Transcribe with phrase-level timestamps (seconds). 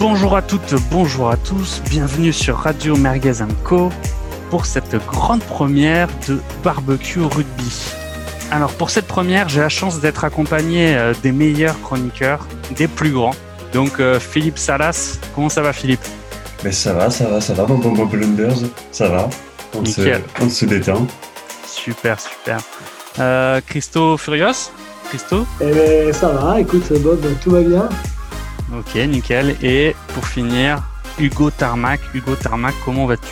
[0.00, 3.90] Bonjour à toutes, bonjour à tous, bienvenue sur Radio Merguez Co
[4.48, 7.92] pour cette grande première de barbecue rugby.
[8.50, 13.10] Alors pour cette première, j'ai la chance d'être accompagné euh, des meilleurs chroniqueurs, des plus
[13.10, 13.34] grands.
[13.74, 16.00] Donc euh, Philippe Salas, comment ça va Philippe?
[16.64, 18.56] Mais ça va, ça va, ça va, bon, bon, Blunders,
[18.92, 19.28] ça va.
[19.74, 20.00] On se,
[20.40, 21.06] on se détend.
[21.66, 22.58] Super, super.
[23.18, 24.70] Euh, Christo Furios?
[25.10, 27.86] Christo Eh ben ça va, écoute Bob, tout va bien.
[28.76, 29.56] Ok, nickel.
[29.62, 30.82] Et pour finir,
[31.18, 32.00] Hugo Tarmac.
[32.14, 33.26] Hugo Tarmac, comment vas-tu?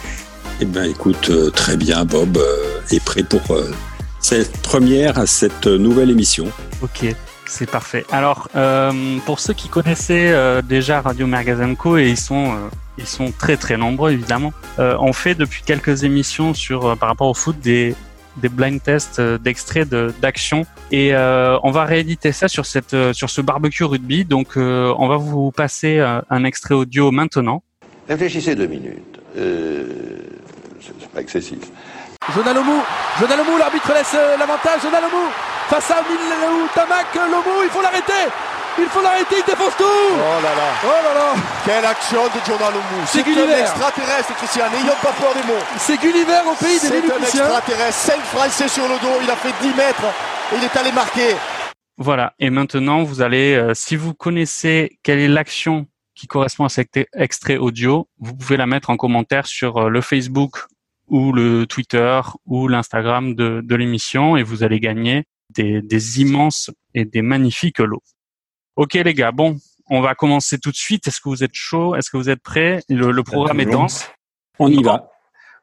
[0.60, 3.70] Eh ben écoute, euh, très bien Bob, euh, est prêt pour euh,
[4.20, 6.46] cette première, cette nouvelle émission.
[6.82, 7.06] Ok,
[7.46, 8.04] c'est parfait.
[8.10, 8.48] Alors,
[9.24, 12.54] pour ceux qui connaissaient déjà Radio Magazine Co, et ils sont
[12.98, 14.52] ils sont très très nombreux évidemment.
[14.78, 17.94] on fait depuis quelques émissions sur par rapport au foot des
[18.38, 23.12] des blind tests euh, d'extraits d'action et euh, on va rééditer ça sur cette euh,
[23.12, 24.24] sur ce barbecue rugby.
[24.24, 27.62] Donc on va vous passer un extrait audio maintenant.
[28.08, 29.20] Réfléchissez deux minutes.
[29.34, 31.58] c'est pas excessif.
[32.34, 32.82] Jonalomou,
[33.20, 34.82] Jonalomou, l'arbitre laisse l'avantage.
[34.82, 35.28] Jonalomou
[35.68, 38.32] face à Milou Tamak, Lomou, il faut l'arrêter.
[38.80, 39.84] Il faut l'arrêter, il défonce tout.
[39.84, 40.68] Oh là là.
[40.84, 41.34] Oh là là.
[41.64, 42.72] Quelle action de Jordan
[43.06, 43.60] C'est Gulliver.
[43.60, 45.58] extraterrestre, Christian, n'ayons pas peur des mots.
[45.76, 49.36] C'est Gulliver au pays des C'est un extraterrestre, 5 Français sur le dos, il a
[49.36, 50.04] fait 10 mètres
[50.52, 51.34] et il est allé marquer.
[51.96, 56.68] Voilà, et maintenant vous allez, euh, si vous connaissez quelle est l'action qui correspond à
[56.68, 60.66] cet extrait audio, vous pouvez la mettre en commentaire sur euh, le Facebook
[61.08, 66.70] ou le Twitter ou l'Instagram de, de l'émission et vous allez gagner des, des immenses
[66.94, 68.02] et des magnifiques lots.
[68.78, 69.56] Ok les gars, bon,
[69.90, 71.08] on va commencer tout de suite.
[71.08, 71.96] Est-ce que vous êtes chaud?
[71.96, 72.80] Est-ce que vous êtes prêts?
[72.88, 74.08] Le, programme est dense.
[74.60, 75.10] On y va.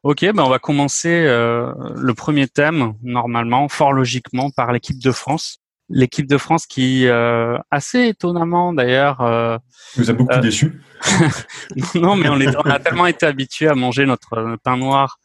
[0.03, 5.11] Ok, ben on va commencer euh, le premier thème normalement, fort logiquement, par l'équipe de
[5.13, 5.59] France.
[5.87, 9.57] L'équipe de France qui, euh, assez étonnamment d'ailleurs, euh,
[9.95, 10.81] vous a beaucoup déçu.
[11.95, 15.19] non, mais on, est, on, a tellement été habitué à manger notre pain noir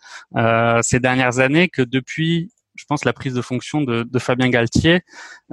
[0.82, 5.02] ces dernières années que depuis je pense, la prise de fonction de, Fabien Galtier,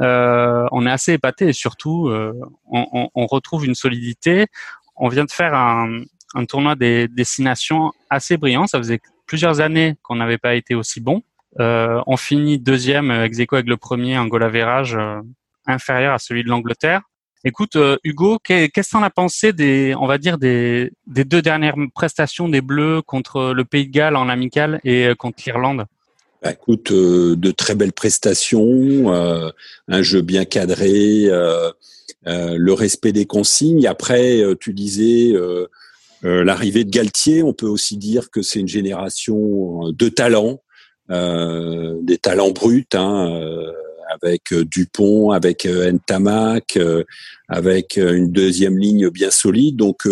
[0.01, 2.33] euh, on est assez épaté et surtout, euh,
[2.71, 4.47] on, retrouve une solidité.
[4.95, 6.03] On vient de faire un,
[6.47, 8.67] tournoi des destinations assez brillant.
[8.67, 11.21] Ça faisait plusieurs années qu'on n'avait pas été aussi bon.
[11.59, 14.97] Euh, on finit deuxième ex aequo avec le premier, un goal average
[15.65, 17.01] inférieur à celui de l'Angleterre.
[17.43, 21.75] Écoute, Hugo, qu'est-ce que t'en as pensé des, on va dire des, des deux dernières
[21.93, 25.85] prestations des Bleus contre le Pays de Galles en amical et contre l'Irlande?
[26.41, 29.49] Bah, écoute, euh, de très belles prestations, euh,
[29.87, 31.71] un jeu bien cadré, euh,
[32.25, 33.87] le respect des consignes.
[33.87, 35.33] Après, tu disais
[36.23, 37.41] l'arrivée de Galtier.
[37.41, 40.61] On peut aussi dire que c'est une génération de talents,
[41.09, 43.31] des talents bruts, hein,
[44.09, 46.77] avec Dupont, avec Ntamak,
[47.47, 49.77] avec une deuxième ligne bien solide.
[49.77, 50.05] Donc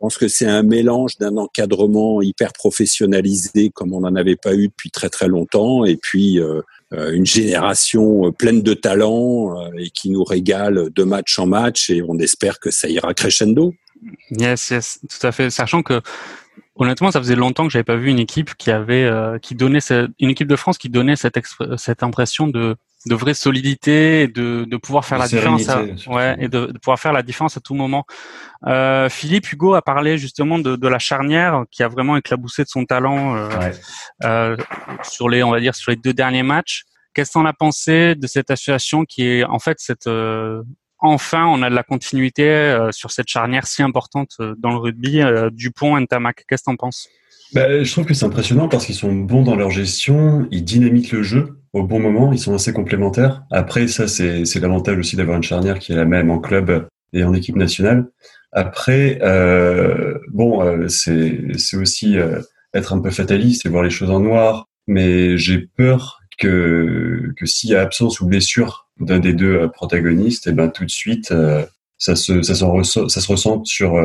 [0.00, 4.68] pense que c'est un mélange d'un encadrement hyper professionnalisé comme on n'en avait pas eu
[4.68, 6.62] depuis très très longtemps et puis euh,
[6.94, 11.90] euh, une génération euh, pleine de talent et qui nous régale de match en match
[11.90, 13.74] et on espère que ça ira crescendo.
[14.30, 15.50] Yes, yes, tout à fait.
[15.50, 16.00] Sachant que
[16.80, 19.08] honnêtement, ça faisait longtemps que j'avais pas vu une équipe qui avait,
[19.40, 19.78] qui donnait
[20.18, 21.38] une équipe de France qui donnait cette,
[21.76, 22.76] cette impression de
[23.06, 26.78] de vraie solidité et de, de pouvoir faire la différence à, ouais, et de, de,
[26.78, 28.04] pouvoir faire la différence à tout moment.
[28.66, 32.68] Euh, Philippe Hugo a parlé justement de, de, la charnière qui a vraiment éclaboussé de
[32.68, 33.48] son talent euh,
[34.24, 34.56] euh,
[35.02, 36.84] sur les on va dire sur les deux derniers matchs.
[37.14, 40.62] Qu'est-ce qu'on a pensé de cette association qui est en fait cette euh,
[41.00, 44.78] enfin on a de la continuité euh, sur cette charnière si importante euh, dans le
[44.78, 45.22] rugby
[45.52, 46.44] Dupont et Ntamak.
[46.48, 47.08] Qu'est-ce que t'en penses?
[47.52, 51.10] Bah, je trouve que c'est impressionnant parce qu'ils sont bons dans leur gestion, ils dynamitent
[51.12, 53.44] le jeu au bon moment, ils sont assez complémentaires.
[53.50, 57.24] Après, ça, c'est l'avantage aussi d'avoir une charnière qui est la même en club et
[57.24, 58.08] en équipe nationale.
[58.52, 62.40] Après, euh, bon, euh, c'est aussi euh,
[62.74, 67.46] être un peu fataliste et voir les choses en noir, mais j'ai peur que, que
[67.46, 70.84] s'il y a absence ou blessure d'un des deux euh, protagonistes, et eh ben tout
[70.84, 71.64] de suite, euh,
[71.98, 73.98] ça se ça, ça se ressent sur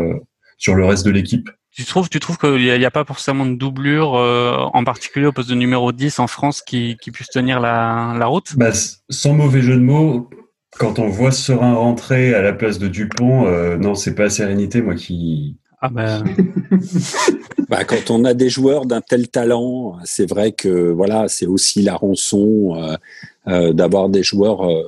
[0.57, 1.49] sur le reste de l'équipe.
[1.75, 5.33] Tu trouves, tu trouves qu'il n'y a, pas forcément de doublure, euh, en particulier au
[5.33, 8.55] poste de numéro 10 en France, qui, qui puisse tenir la, la route?
[8.55, 8.71] Bah,
[9.09, 10.29] Sans mauvais jeu de mots,
[10.77, 14.81] quand on voit Serein rentrer à la place de Dupont, euh, non, c'est pas Sérénité,
[14.81, 15.57] moi qui.
[15.81, 16.23] Ah ben.
[16.23, 16.77] bah,
[17.87, 21.95] quand on a des joueurs d'un tel talent, c'est vrai que voilà, c'est aussi la
[21.95, 22.95] rançon euh,
[23.47, 24.83] euh d'avoir des joueurs euh,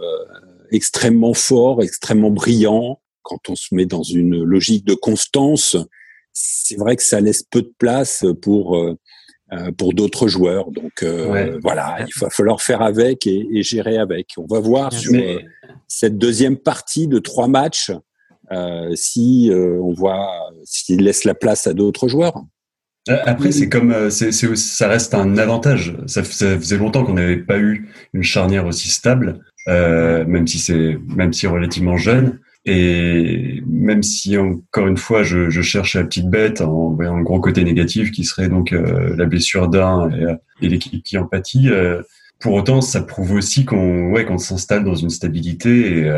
[0.72, 3.00] extrêmement forts, extrêmement brillants.
[3.24, 5.76] Quand on se met dans une logique de constance,
[6.34, 8.98] c'est vrai que ça laisse peu de place pour euh,
[9.54, 10.72] euh, pour d'autres joueurs.
[10.72, 14.34] Donc euh, voilà, il va falloir faire avec et, gérer avec.
[14.38, 15.14] On va voir sur
[15.88, 17.92] cette deuxième partie de trois matchs
[18.94, 22.44] si on voit s'il laisse la place à d'autres joueurs.
[23.26, 25.96] Après, c'est comme, c'est, ça reste un avantage.
[26.08, 31.34] Ça, faisait longtemps qu'on n'avait pas eu une charnière aussi stable, même si c'est, même
[31.34, 32.40] si relativement jeune.
[32.70, 37.24] Et même si encore une fois, je, je cherche la petite bête en voyant le
[37.24, 41.18] gros côté négatif qui serait donc euh, la blessure d'un et, euh, et l'équipe qui
[41.18, 42.02] en pâtit, euh,
[42.40, 46.12] pour autant, ça prouve aussi qu'on ouais, qu'on s'installe dans une stabilité et,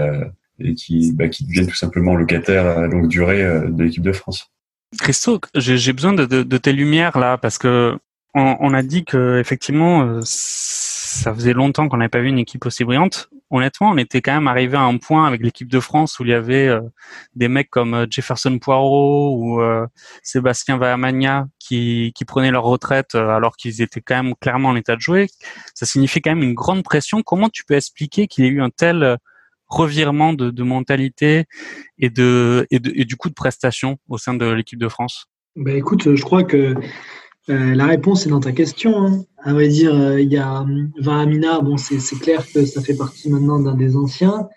[0.59, 4.51] et qui, bah, qui deviennent tout simplement locataire à longue durée de l'équipe de France.
[4.97, 7.97] Christo, j'ai besoin de, de, de, tes lumières là parce que
[8.33, 12.65] on, on a dit que effectivement ça faisait longtemps qu'on n'avait pas vu une équipe
[12.65, 16.19] aussi brillante honnêtement, on était quand même arrivé à un point avec l'équipe de France
[16.19, 16.81] où il y avait euh,
[17.35, 19.87] des mecs comme euh, Jefferson Poirot ou euh,
[20.21, 24.95] Sébastien Vahamania qui, qui prenaient leur retraite alors qu'ils étaient quand même clairement en état
[24.95, 25.27] de jouer.
[25.73, 27.21] Ça signifie quand même une grande pression.
[27.23, 29.17] Comment tu peux expliquer qu'il y ait eu un tel
[29.69, 31.45] revirement de, de mentalité
[31.97, 35.27] et de, et de et du coup de prestation au sein de l'équipe de France?
[35.55, 36.75] Ben écoute, je crois que
[37.49, 39.05] euh, la réponse est dans ta question.
[39.05, 39.23] Hein.
[39.43, 40.65] À vrai dire, euh, il y a
[40.99, 44.47] Vahamina, bon, c'est clair que ça fait partie maintenant d'un des anciens.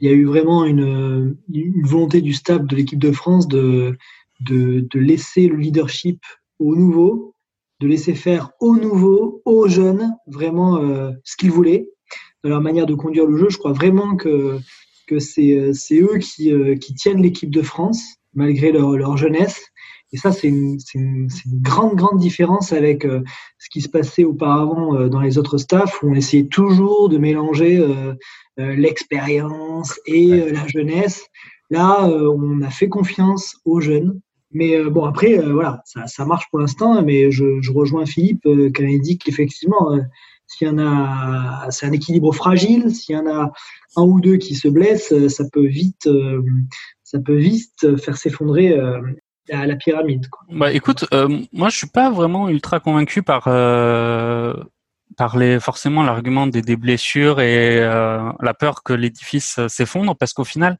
[0.00, 3.96] Il y a eu vraiment une, une volonté du staff de l'équipe de France de,
[4.40, 6.20] de, de, laisser le leadership
[6.58, 7.34] aux nouveaux,
[7.80, 11.88] de laisser faire aux nouveaux, aux jeunes, vraiment euh, ce qu'ils voulaient,
[12.42, 13.48] dans leur manière de conduire le jeu.
[13.50, 14.58] Je crois vraiment que,
[15.06, 18.02] que c'est eux qui, qui tiennent l'équipe de France,
[18.34, 19.72] malgré leur, leur jeunesse.
[20.12, 23.22] Et ça, c'est une, une, une, grande, grande différence avec euh,
[23.58, 27.16] ce qui se passait auparavant euh, dans les autres staffs, où on essayait toujours de
[27.16, 28.14] mélanger euh,
[28.58, 31.26] l'expérience et la jeunesse.
[31.70, 34.20] Là, on a fait confiance aux jeunes.
[34.50, 38.84] Mais bon, après, voilà, ça, ça, marche pour l'instant, mais je, je, rejoins Philippe quand
[38.84, 39.98] il dit qu'effectivement,
[40.52, 42.94] s'il y en a, c'est un équilibre fragile.
[42.94, 43.52] S'il y en a
[43.96, 46.08] un ou deux qui se blessent, ça peut vite,
[47.02, 48.78] ça peut vite faire s'effondrer
[49.50, 50.26] à la pyramide.
[50.50, 54.54] Bah écoute, euh, moi je suis pas vraiment ultra convaincu par euh,
[55.16, 60.44] par les forcément l'argument des, blessures et euh, la peur que l'édifice s'effondre parce qu'au
[60.44, 60.78] final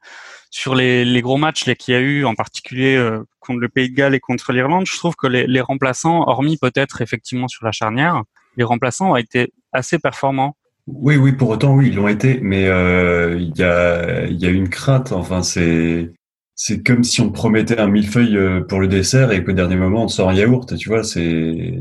[0.51, 3.95] sur les, gros matchs qu'il y a eu en particulier euh, contre le Pays de
[3.95, 8.23] Galles et contre l'Irlande, je trouve que les remplaçants, hormis peut-être effectivement sur la charnière,
[8.57, 10.57] les remplaçants ont été assez performants.
[10.87, 14.51] Oui, oui, pour autant, oui, ils l'ont été, mais euh, il y, a, y a
[14.51, 15.13] une crainte.
[15.13, 16.13] Enfin, c'est
[16.55, 20.05] c'est comme si on promettait un millefeuille euh, pour le dessert et qu'au dernier moment
[20.05, 21.75] on sort un yaourt, tu vois, c'est.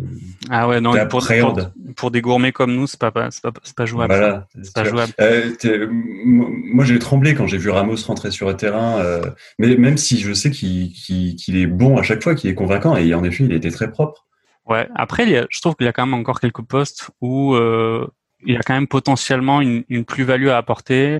[0.49, 1.59] Ah ouais, non, pour, pour,
[1.95, 3.29] pour, des gourmets comme nous, c'est pas, pas,
[3.75, 4.13] pas, jouable.
[4.13, 5.13] Voilà, c'est pas jouable.
[5.19, 9.21] Euh, moi, j'ai tremblé quand j'ai vu Ramos rentrer sur le terrain, euh,
[9.59, 12.95] mais même si je sais qu'il qu'il est bon à chaque fois, qu'il est convaincant,
[12.95, 14.25] et en effet, il était très propre.
[14.71, 18.07] Ouais, après, je trouve qu'il y a quand même encore quelques postes où euh,
[18.45, 21.17] il y a quand même potentiellement une, plus-value à apporter.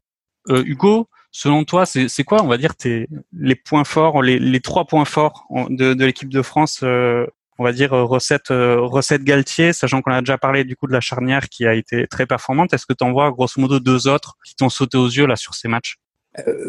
[0.50, 2.74] Euh, Hugo, Selon toi, c'est quoi, on va dire,
[3.34, 7.26] les points forts, les, trois points forts de, l'équipe de France euh,
[7.58, 11.00] on va dire recette recette Galtier, sachant qu'on a déjà parlé du coup de la
[11.00, 12.74] charnière qui a été très performante.
[12.74, 15.38] Est-ce que tu en vois grosso modo deux autres qui t'ont sauté aux yeux là
[15.38, 16.00] sur ces matchs?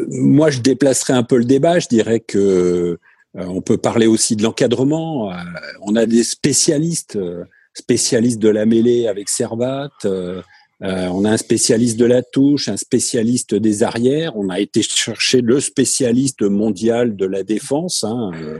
[0.09, 1.79] Moi, je déplacerais un peu le débat.
[1.79, 2.99] Je dirais que
[3.35, 5.31] on peut parler aussi de l'encadrement.
[5.81, 7.17] on a des spécialistes,
[7.73, 9.89] spécialistes de la mêlée avec Servat.
[10.83, 14.35] Euh, on a un spécialiste de la touche, un spécialiste des arrières.
[14.35, 18.03] On a été chercher le spécialiste mondial de la défense.
[18.03, 18.31] Hein.
[18.35, 18.59] Euh,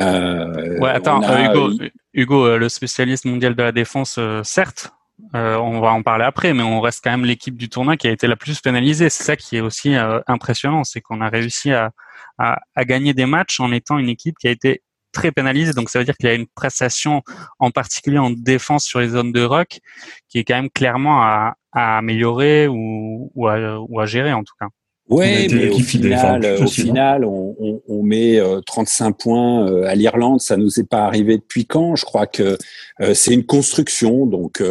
[0.00, 4.92] euh ouais, attends, euh, Hugo, Hugo, le spécialiste mondial de la défense, certes,
[5.34, 8.12] on va en parler après, mais on reste quand même l'équipe du tournoi qui a
[8.12, 9.08] été la plus pénalisée.
[9.08, 9.94] C'est ça qui est aussi
[10.28, 11.90] impressionnant, c'est qu'on a réussi à,
[12.38, 15.72] à, à, gagner des matchs en étant une équipe qui a été très pénalisé.
[15.72, 17.22] Donc ça veut dire qu'il y a une prestation
[17.58, 19.80] en particulier en défense sur les zones de rock
[20.28, 24.44] qui est quand même clairement à, à améliorer ou, ou, à, ou, à, gérer en
[24.44, 24.66] tout cas.
[25.08, 29.94] Ouais, mais au final, au final, on, on, on met 35 euh, points euh, à
[29.94, 30.40] l'Irlande.
[30.40, 31.96] Ça nous est pas arrivé depuis quand?
[31.96, 32.58] Je crois que
[33.00, 34.62] euh, c'est une construction, donc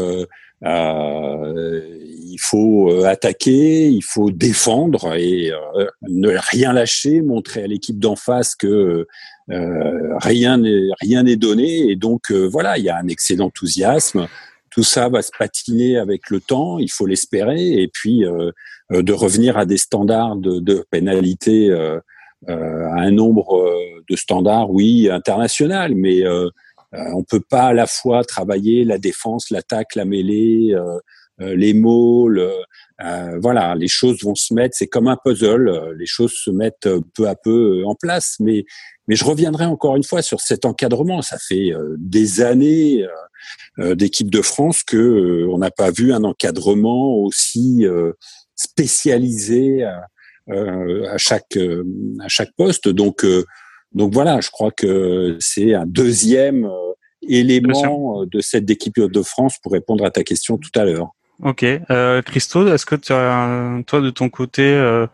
[0.64, 1.84] euh,
[2.30, 5.52] il faut attaquer, il faut défendre et
[6.08, 9.08] ne rien lâcher, montrer à l'équipe d'en face que
[9.50, 13.36] euh, rien n'est rien n'est donné et donc euh, voilà, il y a un excès
[13.36, 14.28] d'enthousiasme.
[14.70, 18.52] Tout ça va se patiner avec le temps, il faut l'espérer, et puis euh,
[18.92, 21.72] de revenir à des standards de, de pénalité,
[22.48, 23.74] à un nombre
[24.08, 26.22] de standards, oui, international, mais
[26.94, 30.76] on peut pas à la fois travailler la défense, l'attaque, la mêlée,
[31.40, 32.52] les mots, le,
[33.04, 36.90] euh, voilà, les choses vont se mettre, c'est comme un puzzle, les choses se mettent
[37.14, 38.66] peu à peu en place, mais
[39.08, 41.22] mais je reviendrai encore une fois sur cet encadrement.
[41.22, 43.10] Ça fait euh, des années euh,
[43.80, 47.86] euh, d'équipe de France que on n'a pas vu un encadrement aussi
[48.56, 52.90] spécialisé à chaque à chaque poste.
[52.90, 53.26] Donc
[53.94, 56.70] donc voilà, je crois que c'est un deuxième
[57.22, 61.12] élément de cette équipe de France pour répondre à ta question tout à l'heure.
[61.44, 61.64] Ok.
[61.64, 65.06] Euh, Christo, est-ce que tu as, toi, de ton côté, euh,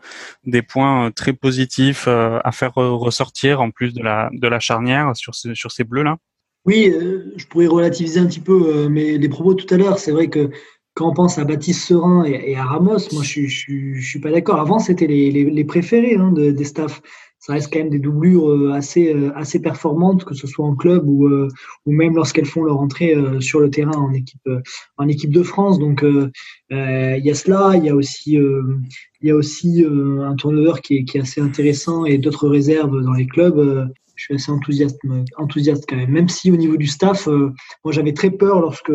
[0.44, 4.58] des points euh, très positifs euh, à faire ressortir en plus de la, de la
[4.58, 6.16] charnière sur, sur ces bleus-là?
[6.64, 6.90] Oui,
[7.36, 9.98] je pourrais relativiser un petit peu mais les propos tout à l'heure.
[9.98, 10.48] C'est vrai que
[10.94, 14.60] quand on pense à Baptiste Serin et, à Ramos, moi, je, je, suis pas d'accord.
[14.60, 17.02] Avant, c'était les, les, les, préférés hein, de, des staffs
[17.44, 20.74] ça reste quand même des doublures euh, assez euh, assez performantes, que ce soit en
[20.74, 21.48] club ou euh,
[21.84, 24.48] ou même lorsqu'elles font leur entrée sur le terrain en équipe
[24.96, 25.78] en équipe de France.
[25.78, 30.80] Donc il y a cela, il y a aussi il y a aussi un tourneur
[30.80, 33.90] qui est qui est assez intéressant et d'autres réserves dans les clubs.
[34.16, 34.98] je suis assez enthousiaste
[35.36, 36.10] enthousiaste quand même.
[36.10, 38.92] Même si au niveau du staff, moi j'avais très peur lorsque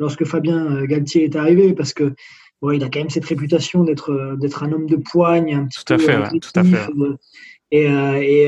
[0.00, 2.14] lorsque Fabien Galtier est arrivé parce que
[2.62, 5.84] Bon, il a quand même cette réputation d'être d'être un homme de poigne, un petit
[5.84, 6.88] tout à fait, tout à fait.
[6.98, 7.16] Euh,
[7.70, 7.88] et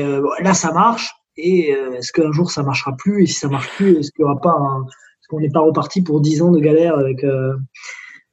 [0.01, 1.11] euh, là, ça marche.
[1.37, 3.23] Et euh, est-ce qu'un jour ça marchera plus?
[3.23, 4.83] Et si ça marche plus, est-ce qu'il y aura pas un...
[4.83, 7.23] Est-ce qu'on n'est pas reparti pour 10 ans de galère avec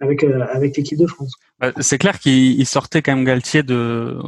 [0.01, 4.19] avec avec l'équipe de France bah, c'est clair qu'il sortait quand même Galtier de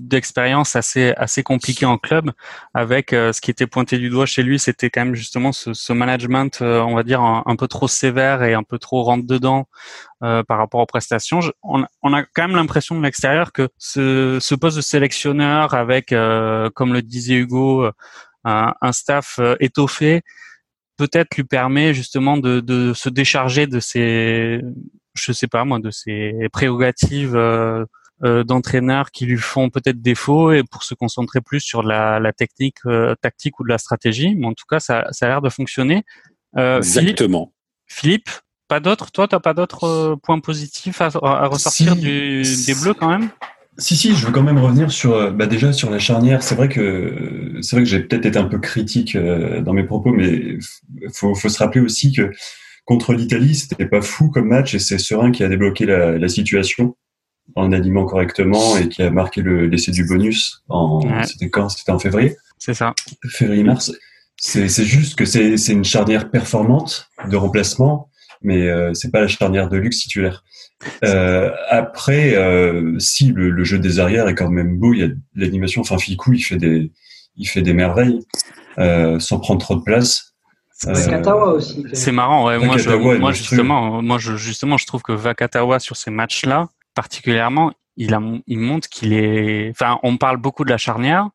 [0.00, 2.32] d'expérience assez assez compliquée en club,
[2.74, 5.72] avec euh, ce qui était pointé du doigt chez lui, c'était quand même justement ce,
[5.72, 9.24] ce management, euh, on va dire un, peu trop sévère et un peu trop rentre
[9.24, 9.68] dedans
[10.24, 11.38] euh, par rapport aux prestations.
[11.62, 16.08] on, on, a quand même l'impression de l'extérieur que ce, ce, poste de sélectionneur, avec
[16.08, 17.88] comme le disait Hugo,
[18.44, 20.22] un, un staff étoffé,
[20.98, 24.60] peut-être lui permet justement de, de se décharger de ses
[25.14, 27.84] je sais pas moi, de ses prérogatives euh,
[28.24, 32.32] euh, d'entraîneur qui lui font peut-être défaut et pour se concentrer plus sur la, la
[32.32, 34.34] technique, euh, tactique ou de la stratégie.
[34.34, 36.04] Mais en tout cas, ça, ça a l'air de fonctionner.
[36.56, 37.52] Exactement.
[37.86, 38.30] Philippe,
[38.68, 39.10] pas d'autres?
[39.12, 43.30] Toi, t'as pas d'autres points positifs à, à ressortir du, des Bleus quand même?
[43.78, 46.42] Si si, je veux quand même revenir sur bah déjà sur la charnière.
[46.42, 50.12] C'est vrai que c'est vrai que j'ai peut-être été un peu critique dans mes propos,
[50.12, 50.58] mais
[51.12, 52.32] faut faut se rappeler aussi que
[52.88, 56.28] Contre l'Italie, c'était pas fou comme match et c'est Serein qui a débloqué la, la,
[56.30, 56.96] situation
[57.54, 60.64] en animant correctement et qui a marqué l'essai du bonus.
[60.70, 61.68] En, C'était quand?
[61.68, 62.34] C'était en février?
[62.56, 62.94] C'est ça.
[63.28, 63.92] Février-mars.
[64.38, 68.08] C'est juste que c'est une charnière performante de remplacement,
[68.40, 70.42] mais euh, c'est pas la charnière de luxe titulaire.
[71.04, 75.04] Euh, après, euh, si le, le, jeu des arrières est quand même beau, il y
[75.04, 75.80] a l'animation.
[75.80, 76.92] Enfin, Ficou, il fait des,
[77.36, 78.20] il fait des merveilles
[78.78, 80.34] euh, sans prendre trop de place.
[80.84, 81.84] Vakatawa aussi.
[81.92, 82.58] C'est marrant, ouais.
[82.58, 87.72] Moi, je, moi justement, moi, je, justement, je trouve que Vakatawa sur ces matchs-là, particulièrement,
[87.96, 89.70] il a, il montre qu'il est.
[89.70, 91.28] Enfin, on parle beaucoup de la charnière.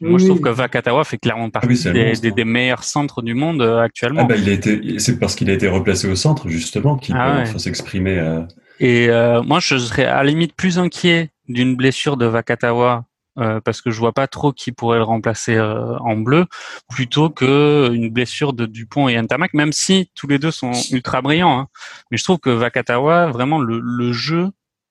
[0.00, 3.62] Moi, je trouve que Vakatawa fait clairement ah partie des, des, meilleurs centres du monde
[3.62, 4.22] euh, actuellement.
[4.24, 7.14] Ah bah, il a été, c'est parce qu'il a été replacé au centre justement qu'il
[7.16, 8.18] ah peut s'exprimer.
[8.18, 8.42] Euh...
[8.80, 13.04] Et euh, moi, je serais à la limite plus inquiet d'une blessure de Vakatawa
[13.38, 16.46] euh, parce que je vois pas trop qui pourrait le remplacer euh, en bleu,
[16.88, 21.20] plutôt que une blessure de Dupont et Ntamak, même si tous les deux sont ultra
[21.20, 21.58] brillants.
[21.58, 21.68] Hein.
[22.10, 24.50] Mais je trouve que Vakatawa, vraiment le, le jeu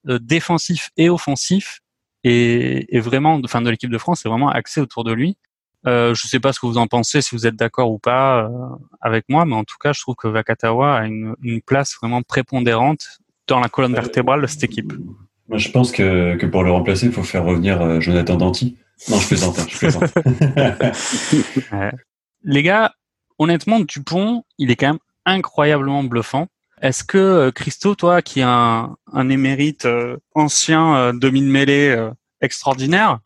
[0.09, 1.79] euh, défensif et offensif
[2.25, 5.37] est, est vraiment, enfin de l'équipe de France, est vraiment axé autour de lui.
[5.85, 8.49] Euh, je sais pas ce que vous en pensez, si vous êtes d'accord ou pas
[9.01, 12.21] avec moi, mais en tout cas, je trouve que Vakatawa a une, une place vraiment
[12.21, 14.93] prépondérante dans la colonne vertébrale de cette équipe.
[15.49, 18.77] Moi, je pense que, que pour le remplacer, il faut faire revenir euh, Jonathan Danty.
[19.09, 20.13] Non, je plaisante, hein, je plaisante.
[22.43, 22.93] Les gars,
[23.37, 26.47] honnêtement, Dupont, il est quand même incroyablement bluffant.
[26.81, 32.09] Est-ce que euh, Christo, toi, qui est un, un émérite euh, ancien demi-mêlée
[32.41, 33.19] extraordinaire,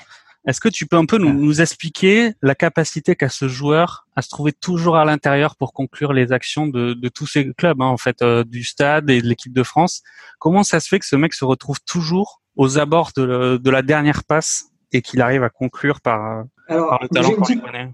[0.47, 4.21] est-ce que tu peux un peu nous, nous expliquer la capacité qu'a ce joueur à
[4.21, 7.87] se trouver toujours à l'intérieur pour conclure les actions de, de tous ces clubs, hein,
[7.87, 10.01] en fait, euh, du stade et de l'équipe de France?
[10.39, 13.81] Comment ça se fait que ce mec se retrouve toujours aux abords de, de la
[13.81, 16.99] dernière passe et qu'il arrive à conclure par, euh, alors,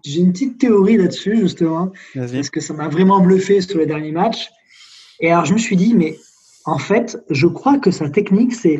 [0.03, 4.11] J'ai une, petite théorie là-dessus, justement, parce que ça m'a vraiment bluffé sur les derniers
[4.11, 4.49] matchs.
[5.19, 6.17] Et alors, je me suis dit, mais
[6.65, 8.79] en fait, je crois que sa technique, c'est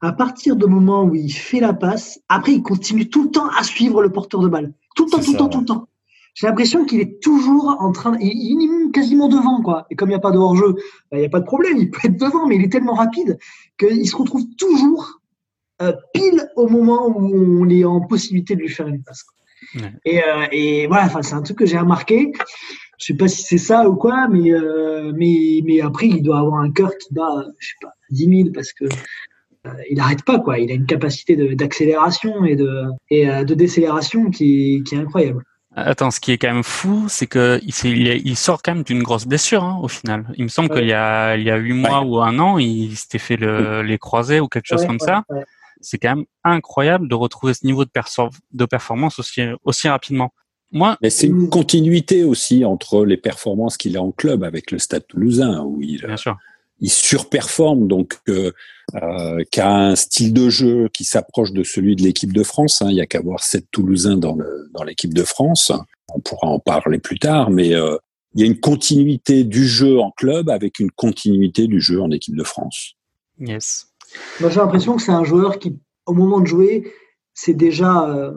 [0.00, 3.48] à partir du moment où il fait la passe, après, il continue tout le temps
[3.48, 4.72] à suivre le porteur de balle.
[4.96, 5.88] Tout le temps, tout le temps, tout le temps.
[6.34, 9.86] J'ai l'impression qu'il est toujours en train, il, il est quasiment devant, quoi.
[9.90, 10.74] Et comme il n'y a pas de hors-jeu,
[11.10, 12.94] bah, il n'y a pas de problème, il peut être devant, mais il est tellement
[12.94, 13.38] rapide
[13.78, 15.20] qu'il se retrouve toujours
[15.82, 19.24] euh, pile au moment où on est en possibilité de lui faire une passe.
[20.04, 22.32] Et, euh, et, voilà, enfin, c'est un truc que j'ai remarqué.
[22.98, 26.38] Je sais pas si c'est ça ou quoi, mais, euh, mais, mais après, il doit
[26.38, 28.84] avoir un cœur qui bat, je sais pas, 10 000 parce que
[29.90, 30.58] il n'arrête pas quoi.
[30.58, 35.44] Il a une capacité d'accélération et de et euh, de décélération qui, qui est incroyable.
[35.76, 39.04] Attends, ce qui est quand même fou, c'est que il, il, sort quand même d'une
[39.04, 40.26] grosse blessure hein, au final.
[40.36, 42.96] Il me semble qu'il y a il y a huit mois ou un an, il
[42.96, 45.22] s'était fait le, les croisés ou quelque chose comme ça.
[45.80, 47.90] c'est quand même incroyable de retrouver ce niveau de,
[48.52, 50.32] de performance aussi, aussi rapidement.
[50.72, 54.78] Moi, Mais c'est une continuité aussi entre les performances qu'il a en club avec le
[54.78, 56.36] Stade Toulousain, où il, bien sûr.
[56.80, 58.52] Il surperforme, donc euh,
[58.94, 62.82] euh, qui a un style de jeu qui s'approche de celui de l'équipe de France.
[62.82, 62.88] Hein.
[62.90, 65.72] Il y a qu'à voir sept Toulousains dans le dans l'équipe de France.
[66.14, 67.96] On pourra en parler plus tard, mais euh,
[68.34, 72.10] il y a une continuité du jeu en club avec une continuité du jeu en
[72.10, 72.94] équipe de France.
[73.38, 73.86] Yes.
[74.40, 76.92] J'ai l'impression que c'est un joueur qui, au moment de jouer,
[77.34, 78.32] c'est déjà, euh,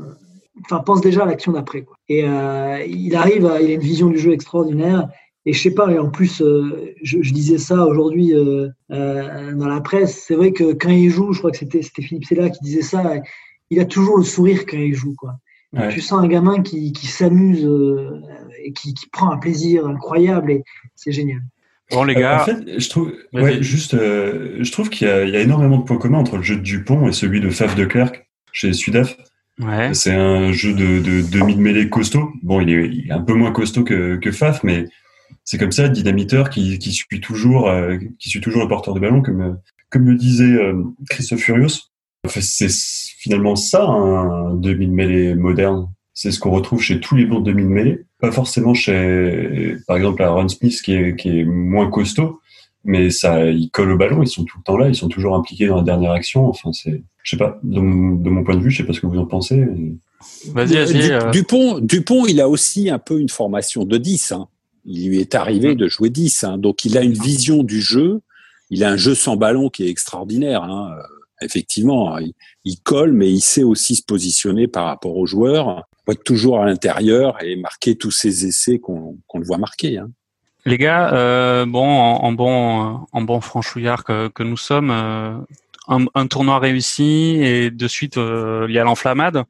[0.66, 1.84] enfin, pense déjà à l'action d'après.
[1.84, 1.96] quoi.
[2.10, 5.10] Et euh, il arrive, à, il a une vision du jeu extraordinaire.
[5.46, 9.54] Et je sais pas, et en plus, euh, je, je disais ça aujourd'hui euh, euh,
[9.54, 10.24] dans la presse.
[10.28, 12.82] C'est vrai que quand il joue, je crois que c'était c'était Philippe Sella qui disait
[12.82, 13.16] ça.
[13.70, 15.36] Il a toujours le sourire quand il joue, quoi.
[15.74, 15.90] Ouais.
[15.90, 18.22] Tu sens un gamin qui, qui s'amuse euh,
[18.64, 20.64] et qui, qui prend un plaisir incroyable et
[20.96, 21.42] c'est génial.
[21.92, 25.10] Bon les Euh, gars, en fait, je trouve, ouais, juste, euh, je trouve qu'il y,
[25.10, 27.42] a- il y a énormément de points communs entre le jeu de Dupont et celui
[27.42, 29.18] de Faf de Klerk chez Sudaf.
[29.60, 29.94] ouais.
[29.96, 32.30] C'est un jeu de, de demi de mêlée costaud.
[32.44, 34.86] Bon, il est, il est un peu moins costaud que, que Faf, mais
[35.46, 39.00] c'est comme ça, dynamiteur qui, qui suit toujours, euh, qui suit toujours le porteur de
[39.00, 39.54] ballon, comme, euh,
[39.90, 41.90] comme le disait euh, Christophe Furios.
[42.26, 45.88] Enfin, c'est finalement ça un demi de mêlée moderne.
[46.14, 48.06] C'est ce qu'on retrouve chez tous les bons demi de mêlée.
[48.20, 52.40] Pas forcément chez, par exemple, Aaron Smith qui est, qui est moins costaud,
[52.86, 55.36] mais ça, ils collent au ballon, ils sont tout le temps là, ils sont toujours
[55.36, 56.48] impliqués dans la dernière action.
[56.48, 58.94] Enfin, c'est, je sais pas, de mon, de mon point de vue, je sais pas
[58.94, 59.58] ce que vous en pensez.
[59.58, 59.94] mais-
[60.54, 60.94] Vas-y, vas-y.
[60.94, 64.32] Du- euh, Dupont, Dupont, il a aussi un peu une formation de 10.
[64.32, 64.48] Hein.
[64.86, 66.44] Il lui est arrivé de jouer 10.
[66.44, 66.58] Hein.
[66.58, 68.22] Donc, il a une vision du jeu.
[68.70, 70.64] Il a un jeu sans ballon qui est extraordinaire.
[70.64, 70.92] Hein.
[70.98, 71.04] Euh,
[71.44, 72.34] Effectivement, il,
[72.66, 75.84] il colle, mais il sait aussi se positionner par rapport aux joueurs.
[75.92, 79.98] Il faut être toujours à l'intérieur et marquer tous ces essais qu'on le voit marquer.
[79.98, 80.10] Hein.
[80.66, 85.34] Les gars, euh, bon, en, en bon, en bon franchouillard que, que nous sommes, euh,
[85.90, 89.44] un, un tournoi réussi et de suite euh, il y a l'enflammade.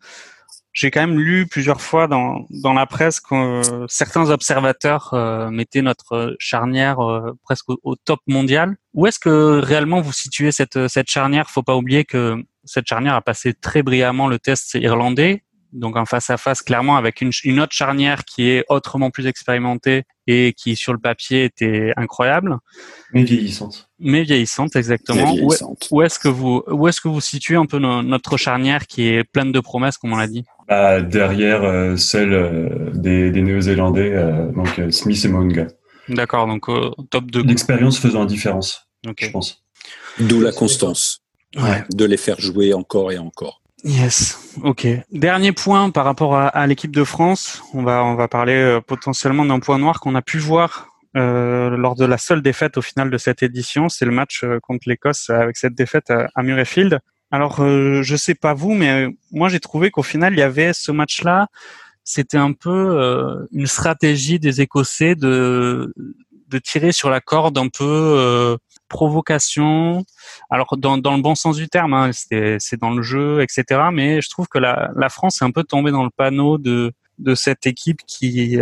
[0.73, 5.49] J'ai quand même lu plusieurs fois dans, dans la presse que euh, certains observateurs euh,
[5.51, 8.75] mettaient notre charnière euh, presque au, au top mondial.
[8.95, 11.49] Où est-ce que réellement vous situez cette, cette charnière?
[11.51, 16.05] Faut pas oublier que cette charnière a passé très brillamment le test irlandais, donc en
[16.05, 20.53] face à face clairement avec une, une autre charnière qui est autrement plus expérimentée et
[20.53, 22.57] qui sur le papier était incroyable,
[23.11, 23.89] mais vieillissante.
[23.99, 25.19] mais vieillissante exactement.
[25.19, 25.87] Est- vieillissante.
[25.91, 29.07] où est-ce que vous où est-ce que vous situez un peu no- notre charnière qui
[29.09, 30.45] est pleine de promesses comme on l'a dit?
[30.67, 35.67] Bah, derrière euh, celle euh, des, des Néo-Zélandais, euh, donc euh, Smith et Monga.
[36.09, 37.43] D'accord, donc euh, top 2.
[37.43, 39.63] L'expérience faisant la différence, je pense.
[40.19, 41.19] D'où la constance
[41.55, 41.83] Ouais.
[41.93, 43.61] de les faire jouer encore et encore.
[43.83, 44.39] Yes.
[44.63, 44.87] Ok.
[45.11, 47.61] Dernier point par rapport à, à l'équipe de France.
[47.73, 51.69] On va on va parler euh, potentiellement d'un point noir qu'on a pu voir euh,
[51.77, 53.89] lors de la seule défaite au final de cette édition.
[53.89, 56.99] C'est le match euh, contre l'Écosse avec cette défaite à, à Murrayfield.
[57.33, 60.43] Alors euh, je sais pas vous, mais euh, moi j'ai trouvé qu'au final il y
[60.43, 61.47] avait ce match-là.
[62.03, 65.91] C'était un peu euh, une stratégie des Écossais de
[66.63, 70.05] tirer sur la corde un peu euh, provocation,
[70.51, 73.81] alors dans, dans le bon sens du terme, hein, c'est dans le jeu, etc.
[73.91, 77.33] Mais je trouve que la, France est un peu tombée dans le panneau de, de
[77.33, 78.59] cette équipe qui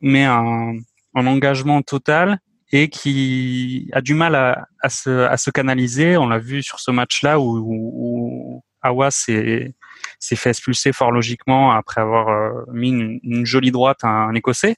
[0.00, 0.74] met un,
[1.16, 2.38] un engagement total
[2.72, 6.16] et qui a du mal à, à, se, à se canaliser.
[6.16, 9.74] On l'a vu sur ce match-là où, où, où Awa s'est
[10.20, 14.76] fait expulser fort logiquement après avoir euh, mis une, une jolie droite à un Écossais.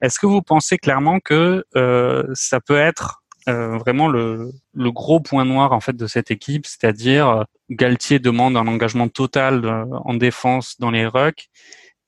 [0.00, 5.18] Est-ce que vous pensez clairement que euh, ça peut être euh, vraiment le, le gros
[5.20, 9.84] point noir en fait de cette équipe, c'est-à-dire euh, Galtier demande un engagement total euh,
[10.04, 11.48] en défense dans les rucks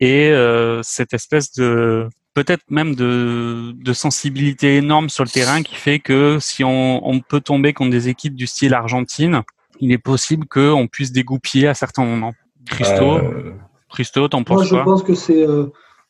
[0.00, 5.76] et euh, cette espèce de peut-être même de, de sensibilité énorme sur le terrain qui
[5.76, 9.42] fait que si on, on peut tomber contre des équipes du style Argentine,
[9.80, 12.34] il est possible qu'on puisse dégoupiller à certains moments.
[12.66, 13.52] Christo, Euh,
[13.90, 14.84] Christo, t'en Moi, penses je quoi?
[14.84, 15.46] pense que c'est.
[15.46, 15.66] euh,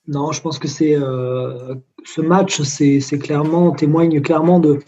[0.08, 0.96] non, je pense que c'est.
[0.96, 4.80] euh, ce match, c'est clairement, témoigne clairement de.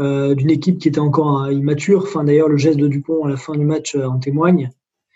[0.00, 2.02] euh, d'une équipe qui était encore euh, immature.
[2.02, 4.70] Enfin, d'ailleurs, le geste de Dupont à la fin du match euh, en témoigne.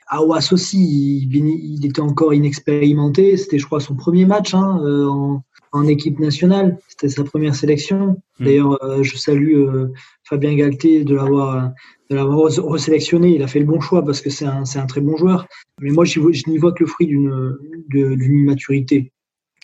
[0.06, 0.78] Awas aussi,
[1.24, 3.36] il, il était encore inexpérimenté.
[3.36, 6.78] C'était, je crois, son premier match hein, euh, en, en équipe nationale.
[6.88, 8.20] C'était sa première sélection.
[8.38, 8.44] Mm.
[8.44, 9.88] D'ailleurs, euh, je salue euh,
[10.24, 11.70] Fabien Galté de l'avoir
[12.10, 13.34] de l'avoir resélectionné.
[13.34, 15.46] Il a fait le bon choix parce que c'est un, c'est un très bon joueur.
[15.80, 19.12] Mais moi, je n'y vois que le fruit d'une immaturité.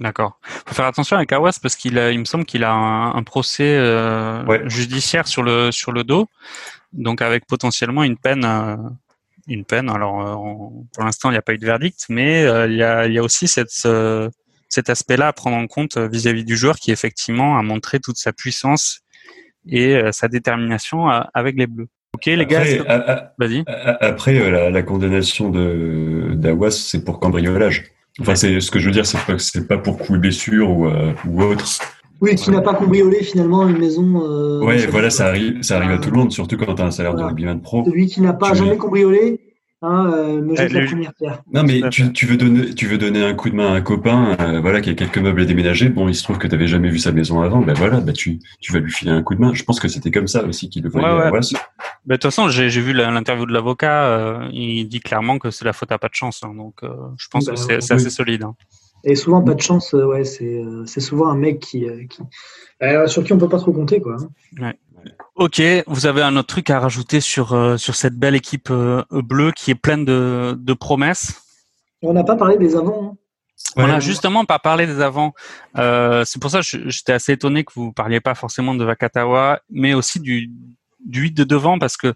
[0.01, 0.39] D'accord.
[0.67, 3.77] Faut faire attention avec Awas parce qu'il il me semble qu'il a un, un procès
[3.79, 4.63] euh, Ouais.
[4.69, 6.27] judiciaire sur le sur le dos,
[6.93, 8.77] donc avec potentiellement une peine, euh,
[9.47, 9.89] une peine.
[9.89, 12.83] Alors on- pour l'instant il n'y a pas eu de verdict, mais euh, il y
[12.83, 14.29] a il y a aussi cette ce-
[14.75, 18.17] cet aspect-là à prendre en compte euh, vis-à-vis du joueur qui effectivement a montré toute
[18.19, 19.01] sa puissance
[19.69, 21.87] et euh, sa détermination à- avec les Bleus.
[22.15, 23.65] Ok, les gars, Après, vas-y.
[24.01, 27.85] après, euh, la, la condamnation de d'Awas, c'est pour cambriolage.
[28.21, 30.71] Enfin, c'est ce que je veux dire, c'est pas c'est pas pour coup de blessure
[30.71, 31.67] ou euh, ou autre.
[32.21, 34.23] Oui, qui n'a pas cambriolé finalement une maison.
[34.23, 36.91] euh, Ouais, voilà, ça arrive, ça arrive à tout le monde, surtout quand t'as un
[36.93, 37.85] salaire de rugbyman pro.
[37.85, 39.41] Celui qui n'a pas Tu- jamais cambriolé
[39.85, 41.43] hein, euh, me jette la le- première pierre.
[41.53, 43.81] Non, mais tu, tu veux donner, tu veux donner un coup de main à un
[43.81, 45.89] copain, euh, voilà, qui a quelques meubles à déménager.
[45.89, 47.61] Bon, il se trouve que t'avais jamais vu sa maison avant.
[47.61, 49.55] Ben voilà, ben tu, tu vas lui filer un coup de main.
[49.55, 51.07] Je pense que c'était comme ça aussi qu'il le voyait.
[51.07, 51.31] Ouais, ouais.
[51.31, 51.39] Bah,
[52.07, 54.05] de toute façon, j'ai vu l'interview de l'avocat.
[54.07, 56.43] euh, il dit clairement que c'est la faute à pas de chance.
[56.45, 57.83] hein, donc, euh, je pense Bah, que c'est oui.
[57.83, 58.43] c'est assez solide.
[58.43, 58.55] hein.
[59.07, 62.23] Et souvent, pas de chance, ouais, c'est euh, souvent un mec qui, euh, qui-
[62.83, 64.17] euh, sur qui on peut pas trop compter, quoi.
[65.37, 69.03] Ok, vous avez un autre truc à rajouter sur euh, sur cette belle équipe euh,
[69.11, 71.43] bleue qui est pleine de, de promesses?
[72.03, 73.13] On n'a pas parlé des avants.
[73.13, 73.17] hein.
[73.77, 73.91] On Ouais.
[73.91, 75.33] a justement pas parlé des avants.
[75.79, 79.61] Euh, c'est pour ça que j'étais assez étonné que vous parliez pas forcément de Vakatawa,
[79.71, 80.51] mais aussi du
[81.05, 82.15] du 8 de devant parce que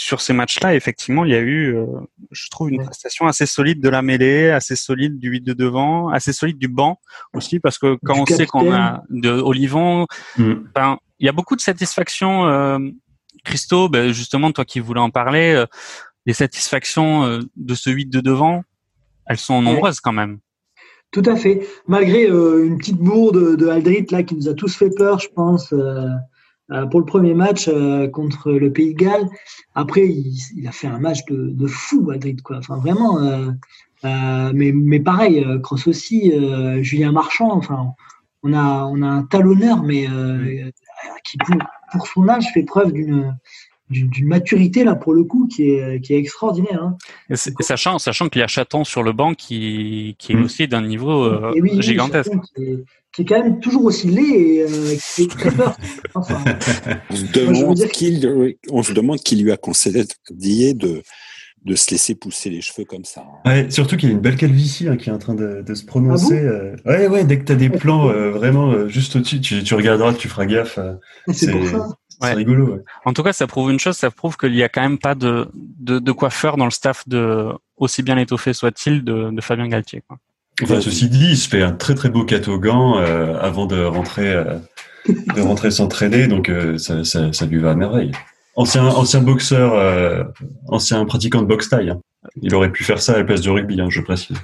[0.00, 1.84] sur ces matchs-là, effectivement, il y a eu, euh,
[2.30, 6.08] je trouve, une prestation assez solide de la mêlée, assez solide du 8 de devant,
[6.08, 7.00] assez solide du banc
[7.34, 10.06] aussi parce que quand Du on sait qu'on a de Olivon,
[10.36, 10.54] Mm.
[10.72, 12.46] ben, il y a beaucoup de satisfaction.
[12.46, 12.78] Euh,
[13.44, 15.66] Christo, ben, justement, toi qui voulais en parler, euh,
[16.26, 18.62] les satisfactions euh, de ce 8 de devant,
[19.26, 20.38] elles sont nombreuses quand même.
[21.10, 21.66] Tout à fait.
[21.88, 25.28] Malgré euh, une petite bourde de Aldrit là qui nous a tous fait peur, je
[25.34, 25.74] pense,
[26.90, 29.28] pour le premier match euh, contre le Pays de Galles.
[29.74, 32.58] Après, il, il a fait un match de, de fou, Aldrit, quoi.
[32.58, 33.20] Enfin, vraiment.
[33.22, 33.50] euh,
[34.04, 37.50] euh, mais, mais pareil, euh, Cross aussi, euh, Julien Marchand.
[37.52, 37.92] Enfin,
[38.42, 40.70] on a, on a un talonneur, mais euh,
[41.24, 41.56] qui pour,
[41.92, 43.36] pour son âge fait preuve d'une
[43.90, 46.82] d'une maturité là pour le coup qui est qui est extraordinaire.
[46.82, 46.96] Hein.
[47.30, 50.44] Et, sachant, sachant qu'il y a Chaton sur le banc qui, qui est Mm.
[50.44, 52.30] aussi d'un niveau euh, oui, gigantesque.
[52.30, 55.50] Chaton Qui est, qui est quand même toujours aussi laid et euh, qui fait très
[55.50, 55.76] peur.
[56.14, 56.42] Enfin,
[57.10, 61.02] On se demande qui, lui- on se demande qui lui a conseillé de,
[61.64, 63.22] de se laisser pousser les cheveux comme ça.
[63.44, 63.48] hein.
[63.50, 65.74] Ouais, surtout qu'il y a une belle calvitie hein, qui est en train de, de
[65.74, 66.38] se prononcer.
[66.38, 66.76] Ah euh.
[66.86, 70.14] ouais, ouais, dès que t'as des plans euh, vraiment euh, juste au-dessus, tu, tu regarderas,
[70.14, 70.78] tu feras gaffe.
[70.78, 70.94] euh,
[71.32, 71.88] c'est pour ça.
[72.08, 72.32] c'est Ouais.
[72.34, 72.74] rigolo.
[72.74, 72.80] Ouais.
[73.04, 75.14] En tout cas, ça prouve une chose, ça prouve qu'il y a quand même pas
[75.14, 79.68] de, de, de coiffeur dans le staff de, aussi bien étoffé soit-il, de, de Fabien
[79.68, 80.02] Galtier.
[80.08, 80.18] Quoi.
[80.62, 84.32] Enfin, ceci dit, il se fait un très très beau catogan euh, avant de rentrer,
[84.32, 84.56] euh,
[85.08, 88.10] de rentrer s'entraîner, donc euh, ça, ça, ça lui va à merveille.
[88.56, 90.24] Ancien, ancien boxeur, euh,
[90.66, 91.90] ancien pratiquant de boxe taille.
[91.90, 92.00] hein.
[92.42, 94.36] Il aurait pu faire ça à la place du rugby, hein, je précise.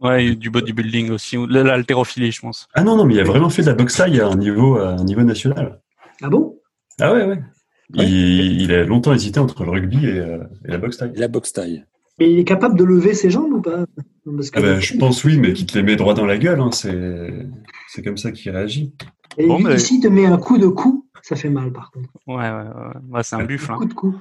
[0.00, 2.68] Ouais, et du bodybuilding aussi, ou de l'haltérophilie, je pense.
[2.74, 4.76] Ah non, non, mais il a vraiment fait de la boxe taille à un niveau,
[4.78, 5.80] à un niveau national.
[6.22, 6.56] Ah bon?
[7.00, 7.40] Ah ouais, ouais.
[7.96, 8.06] Ouais.
[8.06, 11.12] Il, il a longtemps hésité entre le rugby et, euh, et la boxe taille.
[11.16, 11.84] Et la boxe taille.
[12.20, 13.84] Mais il est capable de lever ses jambes ou pas?
[14.24, 16.38] Parce que Ah bah, je pense oui, mais qui te les met droit dans la
[16.38, 17.32] gueule, hein, c'est
[17.88, 18.94] c'est comme ça qu'il réagit.
[19.36, 22.08] Et Bon, mais- ici, te met un coup de cou, ça fait mal par contre.
[22.26, 23.00] Ouais, ouais, ouais.
[23.10, 23.70] Ouais, c'est un buffle.
[23.70, 23.78] Un hein.
[23.78, 24.14] coup de cou.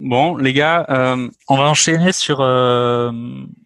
[0.00, 3.12] Bon, les gars, euh, on va enchaîner sur euh,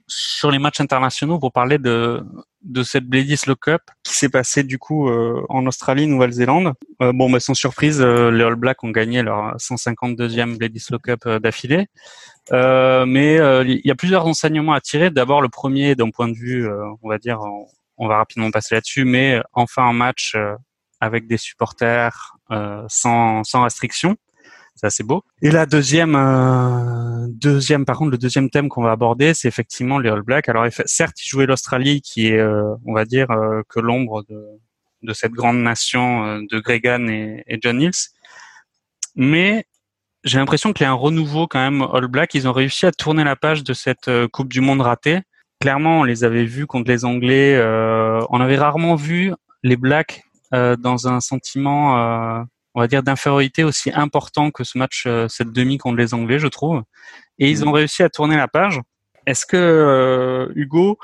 [0.08, 2.24] sur les matchs internationaux pour parler de
[2.62, 6.74] de cette Bledisloe Cup qui s'est passée du coup euh, en Australie, Nouvelle-Zélande.
[7.02, 11.20] Euh, bon, bah, sans surprise, euh, les All Blacks ont gagné leur 152e Bledisloe Cup
[11.26, 11.86] euh, d'affilée.
[12.50, 15.10] Mais il y a plusieurs enseignements à tirer.
[15.10, 16.68] D'abord, le premier, d'un point de vue,
[17.02, 17.40] on va dire,
[17.98, 20.34] on, va rapidement passer là-dessus, mais enfin un match
[20.98, 22.32] avec des supporters
[22.88, 24.16] sans sans restriction.
[24.80, 25.24] C'est assez beau.
[25.42, 29.98] Et la deuxième, euh, deuxième, par contre, le deuxième thème qu'on va aborder, c'est effectivement
[29.98, 30.48] les All Blacks.
[30.48, 34.40] Alors, certes, ils jouaient l'Australie, qui est, euh, on va dire, euh, que l'ombre de,
[35.02, 38.12] de cette grande nation euh, de Gregan et, et John Hills.
[39.16, 39.66] Mais
[40.22, 42.34] j'ai l'impression qu'il y a un renouveau quand même All Blacks.
[42.34, 45.22] Ils ont réussi à tourner la page de cette euh, Coupe du Monde ratée.
[45.60, 47.56] Clairement, on les avait vus contre les Anglais.
[47.56, 49.32] euh, on avait rarement vu
[49.64, 55.26] les Blacks dans un sentiment on va dire d'infériorité aussi important que ce match, euh,
[55.28, 56.82] cette demi contre les Anglais, je trouve.
[57.38, 58.80] Et ils ont réussi à tourner la page.
[59.26, 60.98] Est-ce que euh, Hugo,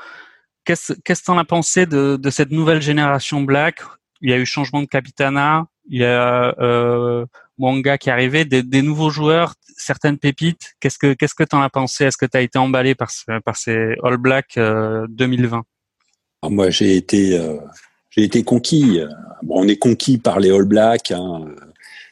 [0.63, 3.81] qu'est-ce qu'est-ce que t'en as pensé de, de cette nouvelle génération Black?
[4.21, 7.25] Il y a eu changement de capitana, il y a euh,
[7.57, 10.75] Mwanga qui est arrivé, des, des nouveaux joueurs, certaines pépites.
[10.79, 12.05] Qu'est-ce que qu'est-ce que t'en as pensé?
[12.05, 15.63] Est-ce que tu as été emballé par ce, par ces All Blacks euh, 2020
[16.41, 17.57] Alors moi, j'ai été, euh,
[18.15, 18.99] j'ai été conquis.
[19.43, 21.11] Bon, on est conquis par les All Blacks.
[21.11, 21.45] Hein.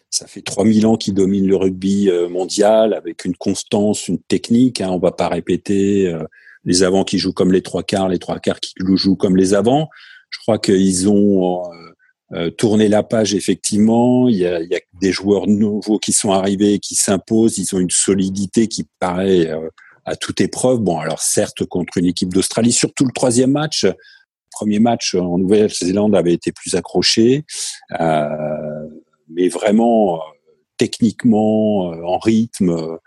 [0.09, 4.81] Ça fait 3000 ans qu'ils dominent le rugby euh, mondial avec une constance, une technique.
[4.81, 4.89] Hein.
[4.91, 6.23] On va pas répéter euh,
[6.65, 9.53] les avants qui jouent comme les trois quarts, les trois quarts qui jouent comme les
[9.53, 9.89] avants.
[10.29, 11.93] Je crois qu'ils ont euh,
[12.33, 14.27] euh, tourné la page effectivement.
[14.27, 17.57] Il y, a, il y a des joueurs nouveaux qui sont arrivés, qui s'imposent.
[17.57, 19.69] Ils ont une solidité qui paraît euh,
[20.05, 20.79] à toute épreuve.
[20.79, 23.85] Bon, alors certes contre une équipe d'Australie, surtout le troisième match.
[24.53, 27.43] Premier match en Nouvelle-Zélande avait été plus accroché,
[27.99, 28.27] euh,
[29.29, 30.21] mais vraiment
[30.77, 32.97] techniquement, en rythme.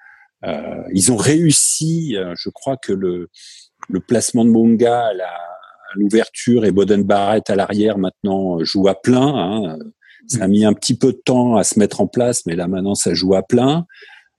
[0.92, 2.16] ils ont réussi.
[2.36, 3.28] je crois que le,
[3.88, 9.34] le placement de Monga à l'ouverture et Boden Barrett à l'arrière maintenant joue à plein.
[9.34, 9.78] Hein.
[10.28, 12.66] Ça a mis un petit peu de temps à se mettre en place, mais là
[12.66, 13.86] maintenant ça joue à plein.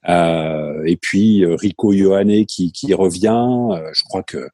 [0.09, 3.79] Euh, et puis Rico Ioane qui, qui revient.
[3.93, 4.49] je crois que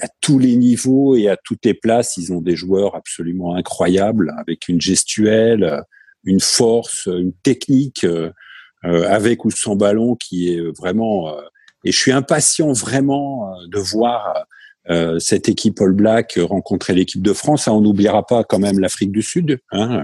[0.00, 4.34] à tous les niveaux et à toutes les places, ils ont des joueurs absolument incroyables,
[4.38, 5.82] avec une gestuelle,
[6.24, 8.04] une force, une technique,
[8.84, 11.28] euh, avec ou sans ballon, qui est vraiment.
[11.28, 11.40] Euh,
[11.84, 14.44] et je suis impatient vraiment euh, de voir
[14.88, 17.68] euh, cette équipe All Black rencontrer l'équipe de France.
[17.68, 20.02] on n'oubliera pas quand même l'Afrique du Sud, hein,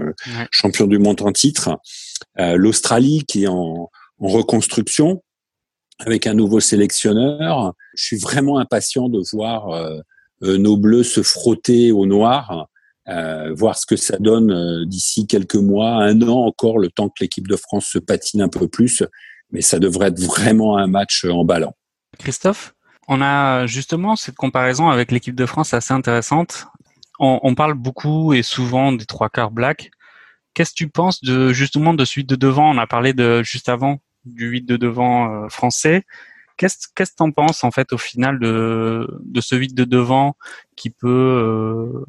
[0.51, 1.77] champion du monde en titre,
[2.37, 5.23] l'Australie qui est en, en reconstruction
[5.99, 7.73] avec un nouveau sélectionneur.
[7.95, 9.99] Je suis vraiment impatient de voir euh,
[10.43, 12.67] euh, nos bleus se frotter au noir,
[13.07, 17.09] euh, voir ce que ça donne euh, d'ici quelques mois, un an encore, le temps
[17.09, 19.03] que l'équipe de France se patine un peu plus.
[19.51, 21.73] Mais ça devrait être vraiment un match emballant.
[22.19, 22.75] Christophe,
[23.07, 26.67] on a justement cette comparaison avec l'équipe de France assez intéressante.
[27.19, 29.89] On, on, parle beaucoup et souvent des trois quarts black.
[30.53, 32.69] Qu'est-ce que tu penses de justement de suite de devant?
[32.69, 33.99] On a parlé de juste avant
[34.33, 36.03] du 8 de devant euh, français.
[36.57, 40.35] Qu'est-ce que tu en penses en fait au final de, de ce 8 de devant
[40.75, 42.05] qui peut euh,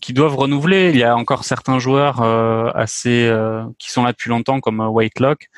[0.00, 0.90] qui doivent renouveler?
[0.90, 3.32] Il y a encore certains joueurs euh, assez
[3.78, 5.48] qui sont là depuis longtemps comme Whitelock.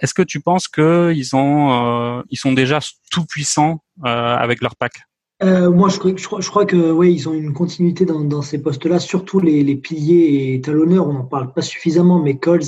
[0.00, 4.92] Est-ce que tu penses que ils ont ils sont déjà tout puissants avec leur pack?
[5.42, 9.40] Moi, je, je, crois, que oui, ils ont une continuité dans, dans ces postes-là, surtout
[9.40, 11.08] les, les, piliers et talonneurs.
[11.08, 12.62] On n'en parle pas suffisamment, mais Coles,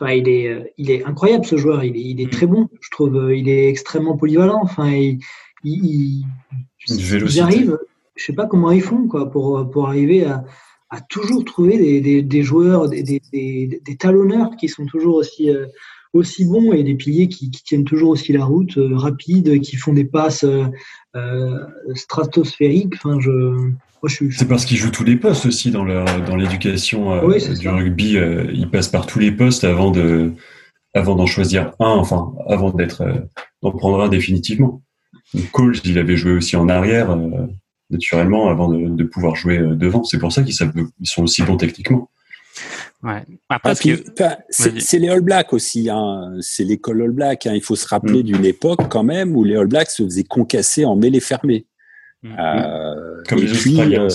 [0.00, 1.82] Enfin, il est, euh, il est incroyable ce joueur.
[1.82, 2.30] Il est, il est mm.
[2.30, 2.68] très bon.
[2.80, 4.60] Je trouve, euh, il est extrêmement polyvalent.
[4.62, 5.18] Enfin, il,
[5.64, 6.24] il,
[6.88, 7.78] ils arrivent.
[8.14, 10.44] Je sais pas comment ils font quoi pour pour arriver à,
[10.90, 15.50] à toujours trouver des, des, des joueurs, des, des, des, talonneurs qui sont toujours aussi
[15.50, 15.66] euh,
[16.12, 19.92] aussi bons et des piliers qui, qui, tiennent toujours aussi la route, rapides, qui font
[19.92, 21.58] des passes euh,
[21.94, 22.94] stratosphériques.
[22.96, 23.72] Enfin, je
[24.06, 28.16] c'est parce qu'ils jouent tous les postes aussi dans leur dans l'éducation euh, du rugby.
[28.16, 30.32] Euh, ils passent par tous les postes avant de
[30.94, 33.14] avant d'en choisir un, enfin avant d'être euh,
[33.62, 34.82] d'en prendre un définitivement.
[35.52, 37.14] Cole, il avait joué aussi en arrière
[37.90, 40.02] naturellement avant de, de, pouvoir jouer devant.
[40.04, 40.56] C'est pour ça qu'ils
[41.00, 42.08] ils sont aussi bons techniquement.
[43.02, 43.24] Ouais.
[43.48, 43.74] Après,
[44.48, 45.88] c'est les All Blacks aussi.
[45.88, 46.36] Hein.
[46.40, 47.46] C'est l'école All Black.
[47.46, 47.54] Hein.
[47.54, 48.26] Il faut se rappeler mm.
[48.26, 51.66] d'une époque quand même où les All Blacks se faisaient concasser en mêlée fermée.
[52.22, 52.36] Mm.
[52.38, 54.08] Euh, Comme et puis, euh,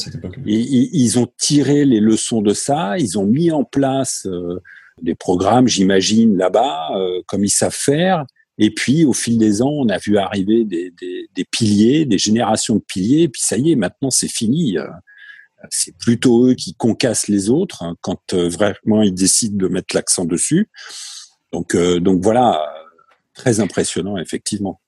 [0.46, 4.60] ils, ont tiré les leçons de ça, ils ont mis en place euh,
[5.02, 8.26] des programmes, j'imagine, là-bas, euh, comme ils savent faire.
[8.58, 12.18] Et puis, au fil des ans, on a vu arriver des, des, des piliers, des
[12.18, 13.24] générations de piliers.
[13.24, 14.78] Et puis, ça y est, maintenant, c'est fini.
[15.70, 20.26] C'est plutôt eux qui concassent les autres hein, quand vraiment ils décident de mettre l'accent
[20.26, 20.70] dessus.
[21.52, 22.60] Donc, donc voilà,
[23.34, 24.80] très impressionnant, effectivement.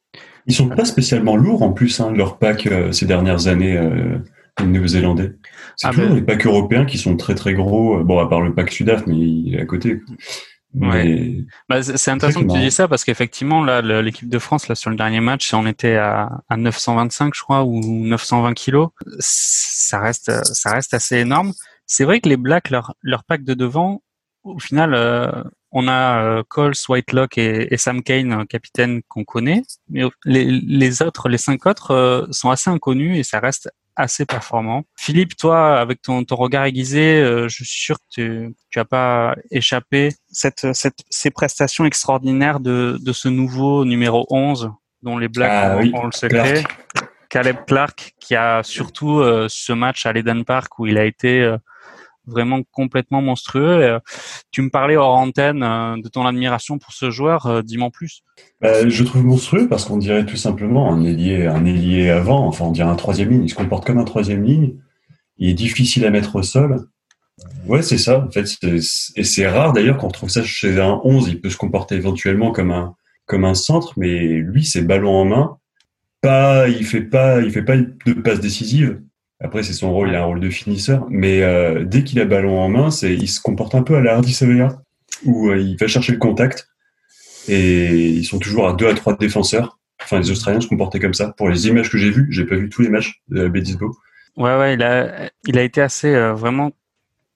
[0.47, 4.17] Ils sont pas spécialement lourds en plus, hein, leur pack euh, ces dernières années, euh,
[4.59, 5.33] les Néo-Zélandais.
[5.75, 6.15] C'est ah toujours ben.
[6.15, 7.99] les packs européens qui sont très très gros.
[7.99, 10.01] Euh, bon, à part le pack Sudaf, mais il est à côté.
[10.79, 11.45] Ouais.
[11.69, 14.89] Bah, c'est intéressant que tu dis ça parce qu'effectivement là l'équipe de France là sur
[14.89, 18.89] le dernier match on était à, à 925 je crois ou 920 kilos.
[19.19, 21.53] Ça reste ça reste assez énorme.
[21.85, 24.01] C'est vrai que les Blacks leur leur pack de devant
[24.43, 25.31] au final euh,
[25.77, 31.27] on a euh, Coles, Whitelock et, et Sam Kane, capitaine qu'on connaît, mais les, autres,
[31.27, 34.83] les cinq autres, euh, sont assez inconnus et ça reste assez performant.
[34.97, 39.35] Philippe, toi, avec ton, regard aiguisé, euh, je suis sûr que tu, tu as pas
[39.51, 45.51] échappé cette, cette, ces prestations extraordinaires de, de ce nouveau numéro 11 dont les Blacks
[45.51, 46.63] ah ont, le secret.
[47.29, 51.55] Caleb Clark, qui a surtout ce match à l'Eden Park où il a été
[52.27, 53.83] vraiment complètement monstrueux.
[53.83, 53.99] Euh,
[54.51, 58.21] tu me parlais hors antenne euh, de ton admiration pour ce joueur, euh, dis-moi plus.
[58.61, 62.65] Bah, je trouve monstrueux parce qu'on dirait tout simplement un ailier, un ailier avant, enfin
[62.65, 63.43] on dirait un troisième ligne.
[63.43, 64.75] Il se comporte comme un troisième ligne.
[65.37, 66.87] Il est difficile à mettre au sol.
[67.67, 68.25] Ouais, c'est ça.
[68.25, 71.27] En fait, et c'est rare d'ailleurs qu'on retrouve ça chez un 11.
[71.27, 75.25] Il peut se comporter éventuellement comme un comme un centre, mais lui, c'est ballon en
[75.25, 75.57] main.
[76.21, 79.01] Pas, il fait pas, il fait pas de passe décisive.
[79.41, 81.05] Après, c'est son rôle, il a un rôle de finisseur.
[81.09, 84.01] Mais euh, dès qu'il a ballon en main, c'est, il se comporte un peu à
[84.01, 84.81] la Hardy Sevilla,
[85.25, 86.67] où euh, il va chercher le contact.
[87.47, 89.79] Et ils sont toujours à deux à trois défenseurs.
[90.01, 91.33] Enfin, les Australiens se comportaient comme ça.
[91.37, 93.95] Pour les images que j'ai vues, j'ai pas vu tous les matchs de la Bédisbo.
[94.37, 96.71] Ouais, ouais, il a, il a été assez euh, vraiment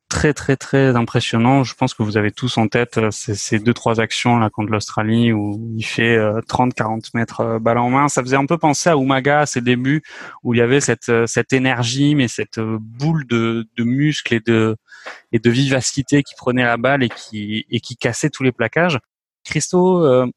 [0.10, 1.64] très très très impressionnant.
[1.64, 4.50] Je pense que vous avez tous en tête euh, ces, ces deux trois actions là
[4.50, 8.08] contre l'Australie où il fait 30-40 euh, mètres euh, balle en main.
[8.10, 10.02] Ça faisait un peu penser à Umaga à ses débuts
[10.44, 14.76] où il y avait cette cette énergie mais cette boule de, de muscles et de
[15.32, 19.00] et de vivacité qui prenait la balle et qui et qui cassait tous les plaquages.
[19.44, 20.28] Christo, euh,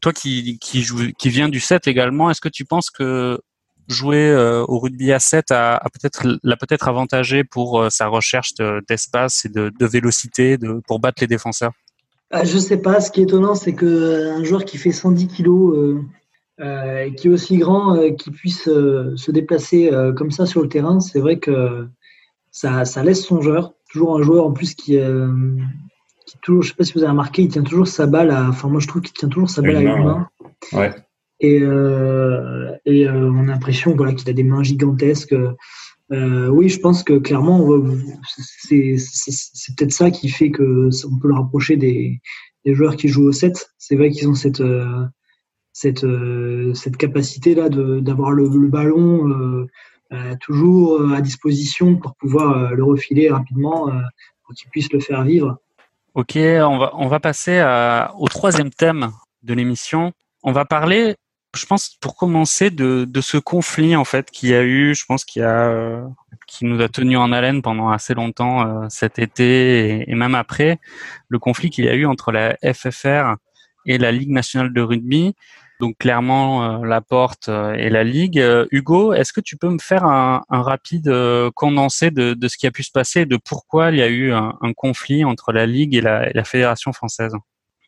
[0.00, 3.40] toi qui, qui, joue, qui vient du 7 également, est-ce que tu penses que
[3.92, 8.08] jouer euh, au rugby à 7 a, a peut-être l'a peut-être avantagé pour euh, sa
[8.08, 8.54] recherche
[8.88, 11.72] d'espace et de, de vélocité de, pour battre les défenseurs
[12.30, 13.00] ah, Je sais pas.
[13.00, 16.02] Ce qui est étonnant, c'est que un joueur qui fait 110 kilos,
[16.60, 21.20] euh, qui est aussi grand, qui puisse se déplacer comme ça sur le terrain, c'est
[21.20, 21.86] vrai que
[22.50, 23.74] ça, ça laisse son joueur.
[23.90, 24.98] Toujours un joueur en plus qui,
[26.26, 28.48] qui toujours, je sais pas si vous avez remarqué, il tient toujours sa balle à,
[28.48, 30.28] enfin moi je trouve qu'il tient toujours sa balle à une main.
[30.72, 30.94] Ouais.
[31.42, 35.34] Et, euh, et euh, on a l'impression voilà, qu'il a des mains gigantesques.
[36.12, 37.68] Euh, oui, je pense que clairement,
[38.28, 38.96] c'est
[39.76, 42.20] peut-être ça qui fait que on peut le rapprocher des,
[42.64, 43.70] des joueurs qui jouent au 7.
[43.76, 45.04] C'est vrai qu'ils ont cette, euh,
[45.72, 49.66] cette, euh, cette capacité-là d'avoir le, le, ballon euh,
[50.40, 53.90] toujours à disposition pour pouvoir le refiler rapidement
[54.44, 55.58] pour qu'ils puissent le faire vivre.
[56.14, 59.10] Ok, on va, on va passer à, au troisième thème
[59.42, 60.12] de l'émission.
[60.44, 61.16] On va parler
[61.54, 65.04] je pense pour commencer de, de ce conflit en fait qu'il y a eu, je
[65.04, 66.02] pense qu'il y a euh,
[66.46, 70.78] qui nous a tenu en haleine pendant assez longtemps euh, cet été et, même après
[71.28, 73.36] le conflit qu'il y a eu entre la FFR
[73.84, 75.34] et la Ligue nationale de rugby.
[75.80, 78.42] Donc clairement euh, la porte et la Ligue.
[78.70, 81.12] Hugo, est-ce que tu peux me faire un, un rapide
[81.54, 84.08] condensé de, de, ce qui a pu se passer et de pourquoi il y a
[84.08, 87.34] eu un, un conflit entre la Ligue et la, et la Fédération française?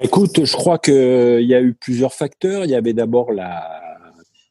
[0.04, 2.66] Écoute, je crois qu'il y a eu plusieurs facteurs.
[2.66, 3.80] Il y avait d'abord la,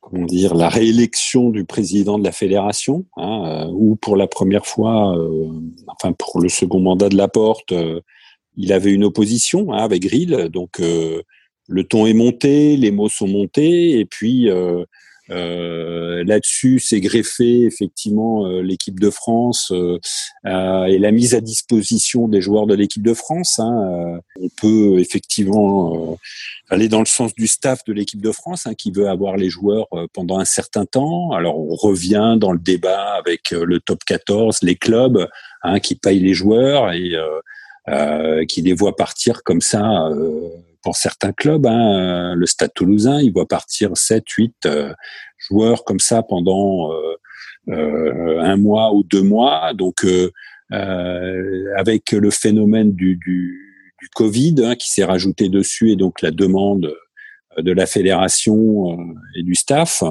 [0.02, 4.66] comment dire, la réélection du président de la fédération, hein, euh, où pour la première
[4.66, 5.52] fois, euh,
[5.88, 8.02] enfin pour le second mandat de Laporte, euh,
[8.58, 10.50] il avait une opposition hein, avec Grill.
[10.52, 14.50] Donc le ton est monté, les mots sont montés, et puis
[15.30, 19.98] euh, là-dessus, c'est greffé effectivement euh, l'équipe de France euh,
[20.44, 23.60] et la mise à disposition des joueurs de l'équipe de France.
[23.60, 26.18] Hein, on peut effectivement
[26.70, 29.50] aller dans le sens du staff de l'équipe de France hein, qui veut avoir les
[29.50, 31.32] joueurs pendant un certain temps.
[31.32, 35.30] Alors on revient dans le débat avec le top 14, les clubs
[35.64, 37.14] hein, qui payent les joueurs et
[38.48, 40.10] qui les voient partir comme ça
[40.84, 44.94] pour certains clubs, hein, le Stade Toulousain, il voit partir 7, 8 euh,
[45.38, 47.16] joueurs comme ça pendant euh,
[47.70, 49.74] euh, un mois ou deux mois.
[49.74, 50.06] Donc,
[50.70, 56.32] avec le phénomène du, du, du Covid hein, qui s'est rajouté dessus et donc la
[56.32, 56.94] demande
[57.58, 58.98] de la fédération
[59.38, 60.04] et du staff.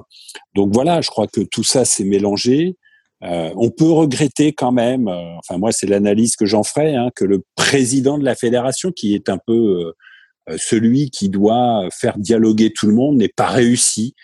[0.54, 2.76] Donc voilà, je crois que tout ça s'est mélangé.
[3.24, 7.24] Euh, on peut regretter quand même, enfin moi c'est l'analyse que j'en ferai, hein, que
[7.24, 9.92] le président de la fédération, qui est un peu euh,
[10.56, 14.14] celui qui doit faire dialoguer tout le monde n'est pas réussi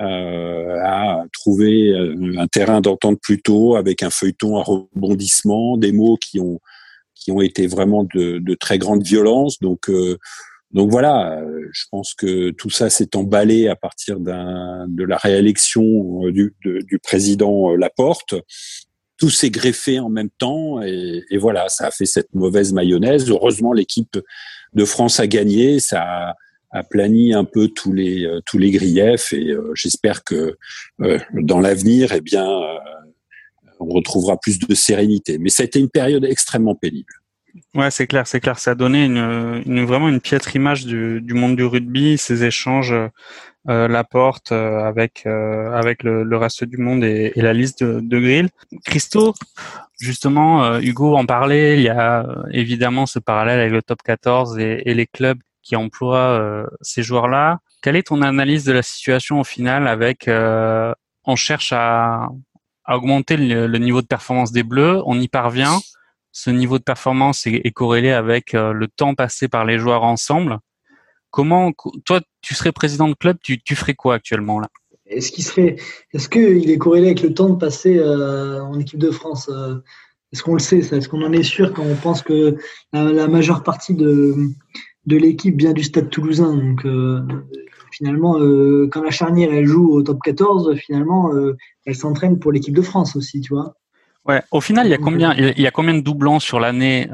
[0.00, 5.92] euh, à trouver euh, un terrain d'entente plus tôt avec un feuilleton à rebondissement, des
[5.92, 6.60] mots qui ont
[7.14, 9.60] qui ont été vraiment de, de très grande violence.
[9.60, 9.88] Donc
[10.72, 16.54] donc voilà, je pense que tout ça s'est emballé à partir de la réélection du,
[16.64, 18.34] du président Laporte.
[19.16, 23.30] Tout s'est greffé en même temps et, voilà, ça a fait cette mauvaise mayonnaise.
[23.30, 24.18] Heureusement, l'équipe
[24.72, 26.34] de France a gagné, ça
[26.72, 30.56] a, plani un peu tous les euh, tous les griefs et euh, j'espère que
[31.02, 32.48] euh, dans l'avenir, eh bien,
[33.78, 35.38] on retrouvera plus de sérénité.
[35.38, 37.12] Mais ça a été une période extrêmement pénible.
[37.74, 38.58] Ouais, c'est clair, c'est clair.
[38.58, 42.44] Ça a donné une, une, vraiment une piètre image du, du monde du rugby, ces
[42.44, 47.82] échanges, euh, la porte avec avec le, le, reste du monde et, et la liste
[47.82, 48.50] de, de grill.
[48.84, 49.34] Christo,
[50.02, 54.02] justement, euh, Hugo en parlait, il y a euh, évidemment ce parallèle avec le top
[54.02, 57.60] 14 et, et les clubs qui emploient euh, ces joueurs-là.
[57.82, 60.28] Quelle est ton analyse de la situation au final avec
[61.24, 62.28] on cherche à,
[62.84, 65.78] à augmenter le, niveau de performance des Bleus, on y parvient.
[66.32, 70.58] Ce niveau de performance est, corrélé avec le temps passé par les joueurs ensemble.
[71.30, 71.72] Comment,
[72.04, 74.68] toi, tu serais président de club, tu, ferais quoi actuellement là?
[75.06, 75.76] Est-ce qu'il serait,
[76.12, 79.76] est-ce qu'il est corrélé avec le temps de passer euh, en équipe de France euh,
[80.32, 82.56] Est-ce qu'on le sait Est-ce qu'on en est sûr quand on pense que
[82.92, 84.34] la, majeure partie de,
[85.06, 86.54] de l'équipe vient du Stade Toulousain?
[86.54, 87.20] Donc euh,
[87.92, 88.34] finalement,
[88.90, 91.30] quand la charnière elle joue au top 14, finalement,
[91.86, 93.74] elle s'entraîne pour l'équipe de France aussi, tu vois?
[94.24, 94.42] Ouais.
[94.52, 97.08] Au final, il y a combien, il y a combien de doublons sur l'année,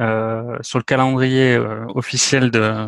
[0.62, 1.58] sur le calendrier
[1.94, 2.86] officiel de,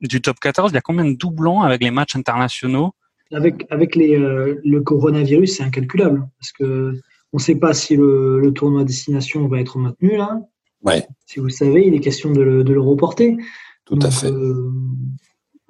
[0.00, 2.92] du top 14 Il y a combien de doublons avec les matchs internationaux?
[3.32, 6.26] Avec, avec les, euh, le coronavirus, c'est incalculable.
[6.38, 6.94] Parce que
[7.32, 10.40] on ne sait pas si le, le, tournoi destination va être maintenu là.
[10.82, 11.06] Ouais.
[11.26, 13.36] Si vous savez, il est question de le, de le reporter.
[13.84, 14.30] Tout à fait.
[14.30, 14.70] Euh,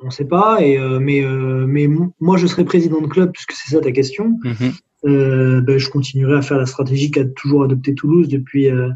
[0.00, 0.62] on ne sait pas.
[0.62, 1.88] Et, euh, mais, euh, mais
[2.20, 4.38] moi, je serais président de club, puisque c'est ça ta question.
[4.44, 4.72] Mhm.
[5.04, 8.90] Euh, ben, je continuerai à faire la stratégie qu'a toujours adopté Toulouse depuis, euh,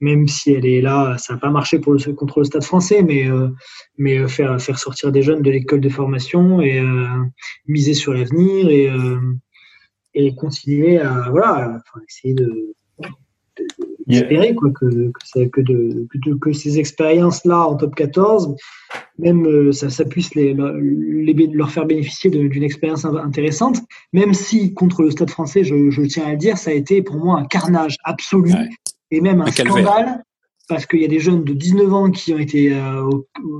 [0.00, 3.02] même si elle est là, ça n'a pas marché pour le, contre le Stade français,
[3.02, 3.48] mais, euh,
[3.96, 6.82] mais faire, faire sortir des jeunes de l'école de formation et
[7.66, 8.90] miser sur l'avenir et,
[10.14, 12.74] et continuer à voilà, enfin, essayer de,
[14.08, 18.54] espérer quoi, que, que, que, de, que, que, ces expériences-là en top 14,
[19.18, 23.78] même euh, ça, ça puisse les, les, leur faire bénéficier d'une expérience intéressante,
[24.12, 27.02] même si contre le Stade français, je, je, tiens à le dire, ça a été
[27.02, 28.52] pour moi un carnage absolu
[29.10, 30.22] et même un, scandale.
[30.68, 33.08] Parce qu'il y a des jeunes de 19 ans qui ont été, euh,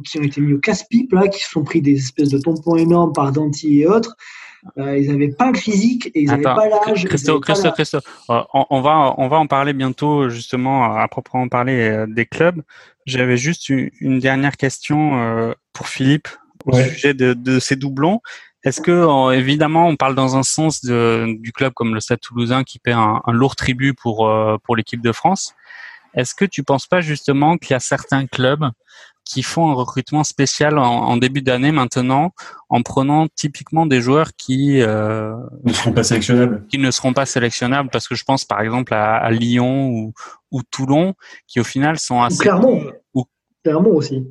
[0.05, 3.12] qui ont été mis au casse-pipe, qui se sont pris des espèces de tampons énormes
[3.12, 4.16] par Danti et autres.
[4.79, 7.05] Euh, ils n'avaient pas le physique et ils n'avaient pas l'âge.
[7.05, 7.99] Christo, Christo, Christo.
[8.31, 12.63] Euh, on, va, on va en parler bientôt, justement, à proprement parler euh, des clubs.
[13.07, 16.29] J'avais juste une, dernière question pour Philippe
[16.65, 18.21] au sujet de, de, ces doublons.
[18.65, 22.65] Est-ce que, évidemment, on parle dans un sens de, du club comme le Stade Toulousain
[22.65, 24.29] qui paie un, un lourd tribut pour,
[24.65, 25.55] pour l'équipe de France.
[26.15, 28.65] Est-ce que tu penses pas justement qu'il y a certains clubs
[29.27, 32.33] qui font un recrutement spécial en, début d'année maintenant,
[32.70, 36.64] en prenant typiquement des joueurs qui euh, ne seront pas sélectionnables.
[36.68, 40.14] Qui ne seront pas sélectionnables parce que je pense par exemple à, Lyon ou,
[40.53, 41.14] ou, Toulon,
[41.49, 42.37] qui au final sont assez.
[42.37, 42.87] Ou Clermont.
[43.14, 43.24] Ou...
[43.64, 44.24] Clermont aussi.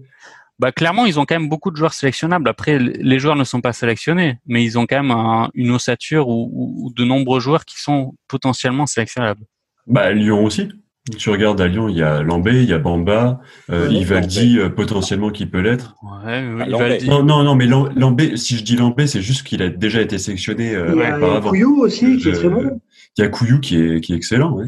[0.58, 2.48] Bah clairement, ils ont quand même beaucoup de joueurs sélectionnables.
[2.48, 6.50] Après, les joueurs ne sont pas sélectionnés, mais ils ont quand même une ossature ou,
[6.54, 9.44] ou de nombreux joueurs qui sont potentiellement sélectionnables.
[9.86, 10.70] Bah Lyon aussi.
[11.18, 13.40] Tu regardes à Lyon, il y a Lambé, il y a Bamba,
[13.70, 15.96] euh, Ivaldi euh, potentiellement qui peut l'être.
[16.02, 17.08] Ouais, ah, Ivaldi.
[17.08, 20.18] Non, non, non, mais Lambé, si je dis Lambé, c'est juste qu'il a déjà été
[20.18, 22.82] sélectionné euh, il y a, Couillou aussi, qui est très bon.
[23.18, 24.54] Il y a Couillou qui est, qui est excellent.
[24.54, 24.66] Ouais.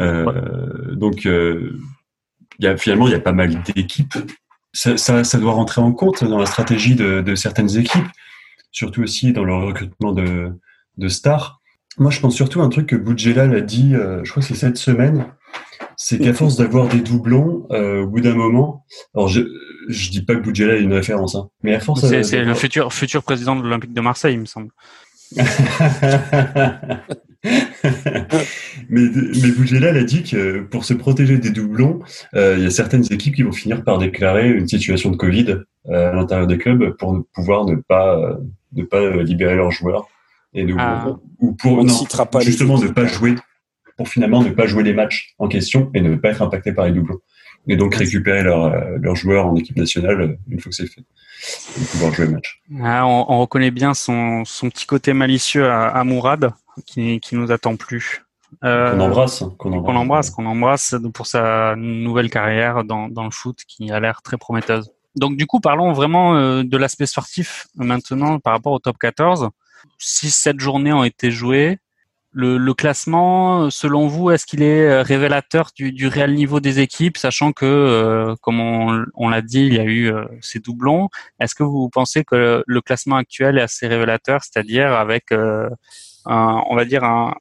[0.00, 1.78] Euh, Donc, euh,
[2.58, 4.14] il y a, finalement, il y a pas mal d'équipes.
[4.72, 8.08] Ça, ça, ça, doit rentrer en compte dans la stratégie de, de certaines équipes,
[8.72, 10.50] surtout aussi dans le recrutement de,
[10.96, 11.60] de stars.
[11.98, 14.54] Moi, je pense surtout à un truc que Boudjelal a dit, je crois que c'est
[14.54, 15.26] cette semaine,
[16.00, 18.84] c'est qu'à force d'avoir des doublons, euh, au bout d'un moment,
[19.14, 19.40] alors je
[19.88, 22.06] je dis pas que Boudjela est une référence, hein, mais à force.
[22.22, 24.70] C'est le futur futur président de l'Olympique de Marseille, il me semble.
[25.36, 25.42] mais
[28.88, 31.98] mais Boudjela a dit que pour se protéger des doublons,
[32.34, 35.58] euh, il y a certaines équipes qui vont finir par déclarer une situation de Covid
[35.88, 38.38] euh, à l'intérieur des clubs pour pouvoir ne pas
[38.72, 40.06] ne pas libérer leurs joueurs
[40.54, 41.16] et ah.
[41.40, 41.92] ou pour non,
[42.40, 43.34] justement ne pas jouer
[43.98, 46.86] pour finalement ne pas jouer les matchs en question et ne pas être impacté par
[46.86, 47.18] les doublons.
[47.66, 51.02] Et donc récupérer leurs leur joueurs en équipe nationale euh, une fois que c'est fait.
[51.02, 52.62] Et pouvoir jouer le match.
[52.82, 56.52] Ah, on, on, reconnaît bien son, son, petit côté malicieux à, à Mourad
[56.86, 58.24] qui, qui nous attend plus.
[58.64, 63.24] Euh, qu'on embrasse, qu'on embrasse, qu'on embrasse, qu'on embrasse pour sa nouvelle carrière dans, dans
[63.24, 64.90] le foot qui a l'air très prometteuse.
[65.16, 69.50] Donc du coup, parlons vraiment euh, de l'aspect sportif maintenant par rapport au top 14.
[69.98, 71.78] Si cette journée ont été jouées,
[72.38, 77.52] le, classement, selon vous, est-ce qu'il est euh, révélateur du, réel niveau des équipes, sachant
[77.52, 81.08] que, euh, comme on, l'a dit, il y a eu euh, ces doublons.
[81.40, 85.68] Est-ce que vous pensez que le classement actuel est assez révélateur, c'est-à-dire avec, un,
[86.26, 87.34] on va dire, un,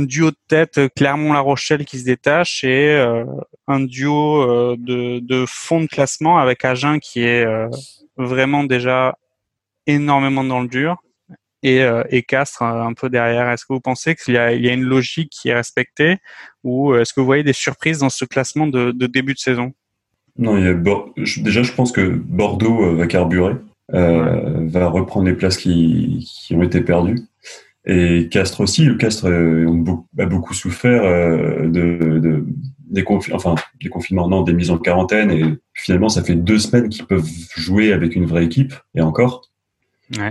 [0.00, 2.96] duo de tête Clermont-La Rochelle qui se détache et
[3.66, 7.44] un duo de, de, fond de classement avec Agen qui est
[8.16, 9.16] vraiment déjà
[9.86, 10.96] énormément dans le dur?
[11.62, 13.48] Et, euh, et Castres euh, un peu derrière.
[13.50, 16.18] Est-ce que vous pensez qu'il y, a, il y a une logique qui est respectée
[16.64, 19.38] ou euh, est-ce que vous voyez des surprises dans ce classement de, de début de
[19.38, 19.72] saison?
[20.38, 20.74] Non, il y a
[21.42, 23.56] déjà je pense que Bordeaux va carburer,
[23.92, 27.20] euh, va reprendre les places qui, qui ont été perdues.
[27.86, 32.44] Et Castres aussi, le Castres a beaucoup souffert de, de
[32.90, 35.30] des, enfin, des confinements, non, des mises en quarantaine.
[35.30, 35.44] Et
[35.74, 39.49] finalement, ça fait deux semaines qu'ils peuvent jouer avec une vraie équipe, et encore.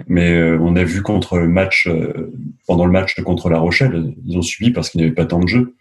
[0.07, 2.31] Mais euh, on a vu contre le match, euh,
[2.67, 5.39] pendant le match contre La Rochelle, ils ont subi parce qu'il n'y avait pas tant
[5.39, 5.75] de jeu.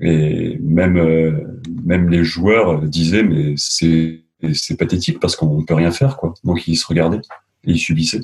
[0.00, 4.22] Et même, euh, même les joueurs disaient, mais c'est,
[4.52, 6.34] c'est pathétique parce qu'on peut rien faire, quoi.
[6.44, 7.22] Donc ils se regardaient
[7.64, 8.20] et ils subissaient.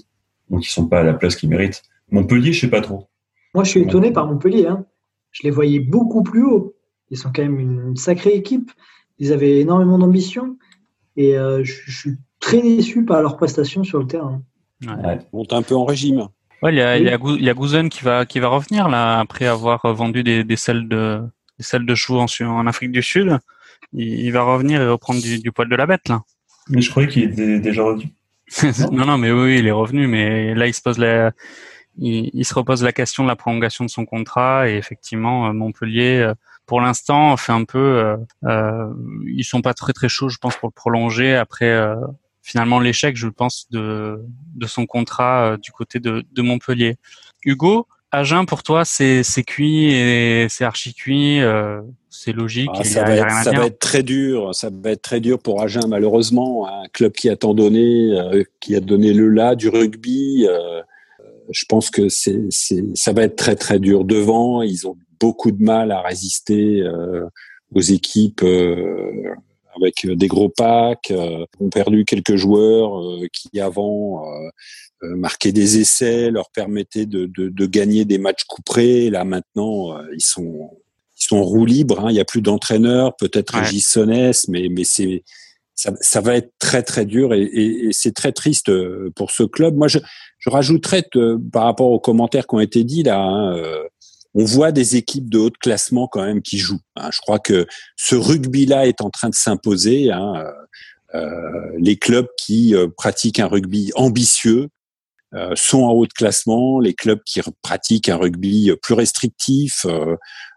[0.49, 1.83] Donc ils sont pas à la place qu'ils méritent.
[2.11, 3.09] Montpellier, je sais pas trop.
[3.55, 4.67] Moi, je suis étonné par Montpellier.
[4.67, 4.85] Hein.
[5.33, 6.77] Je les voyais beaucoup plus haut.
[7.11, 8.71] Ils sont quand même une sacrée équipe.
[9.19, 10.57] Ils avaient énormément d'ambition.
[11.17, 14.43] Et je suis très déçu par leur prestation sur le terrain.
[14.83, 15.18] Ouais.
[15.33, 16.28] Monte un peu en régime.
[16.62, 18.49] Ouais, il y a, il y a, il y a Gouzen qui va, qui va
[18.49, 21.22] revenir là après avoir vendu des, des selles de,
[21.59, 23.39] des selles de chevaux en, en Afrique du Sud.
[23.93, 26.22] Il, va revenir et reprendre du, du, poil de la bête là.
[26.68, 28.05] Mais je croyais qu'il était déjà revenu.
[28.93, 31.33] non, non, mais oui, il est revenu, mais là il se pose la,
[31.97, 35.53] il, il, se repose la question de la prolongation de son contrat et effectivement euh,
[35.53, 36.35] Montpellier, euh,
[36.70, 38.95] pour l'instant, fait un peu, euh, euh,
[39.26, 41.76] ils sont pas très très chauds, je pense, pour le prolonger après
[42.43, 44.20] finalement l'échec, je pense, de,
[44.55, 46.97] de son contrat euh, du côté de, de Montpellier.
[47.45, 51.41] Hugo, Agen, pour toi, c'est c'est cuit et c'est archi cuit.
[51.41, 52.70] Euh, c'est logique.
[52.74, 54.53] Ah, ça, va, être, ça va, être, très dur.
[54.53, 58.43] Ça va être très dur pour Agen, malheureusement, un club qui a tant donné, euh,
[58.59, 60.47] qui a donné le là du rugby.
[60.49, 60.82] Euh,
[61.51, 62.49] je pense que c'est
[62.95, 64.05] ça va être très très dur.
[64.05, 67.26] Devant, ils ont beaucoup de mal à résister euh,
[67.74, 68.45] aux équipes
[69.77, 71.12] avec des gros packs.
[71.61, 73.03] ont perdu quelques joueurs
[73.33, 74.25] qui avant
[75.03, 79.11] marquaient des essais, leur permettaient de, de, de gagner des matchs couperés.
[79.11, 80.71] Là maintenant, ils sont
[81.18, 82.01] ils sont en roue libre.
[82.01, 82.11] Hein.
[82.11, 85.23] Il n'y a plus d'entraîneur, peut-être Régis Sonès, mais mais c'est
[85.81, 89.31] ça, ça, va être très très dur et, et, et c'est très triste euh, pour
[89.31, 89.77] ce club.
[89.77, 89.99] Moi, je,
[90.39, 93.18] je rajouterais euh, par rapport aux commentaires qui ont été dits là.
[93.18, 93.85] Hein, euh,
[94.35, 96.81] on voit des équipes de haut classement quand même qui jouent.
[96.97, 97.11] Hein.
[97.12, 97.66] Je crois que
[97.97, 100.11] ce rugby-là est en train de s'imposer.
[100.11, 100.45] Hein.
[101.14, 101.28] Euh,
[101.78, 104.68] les clubs qui pratiquent un rugby ambitieux
[105.55, 106.81] sont en haut de classement.
[106.81, 109.87] Les clubs qui pratiquent un rugby plus restrictif,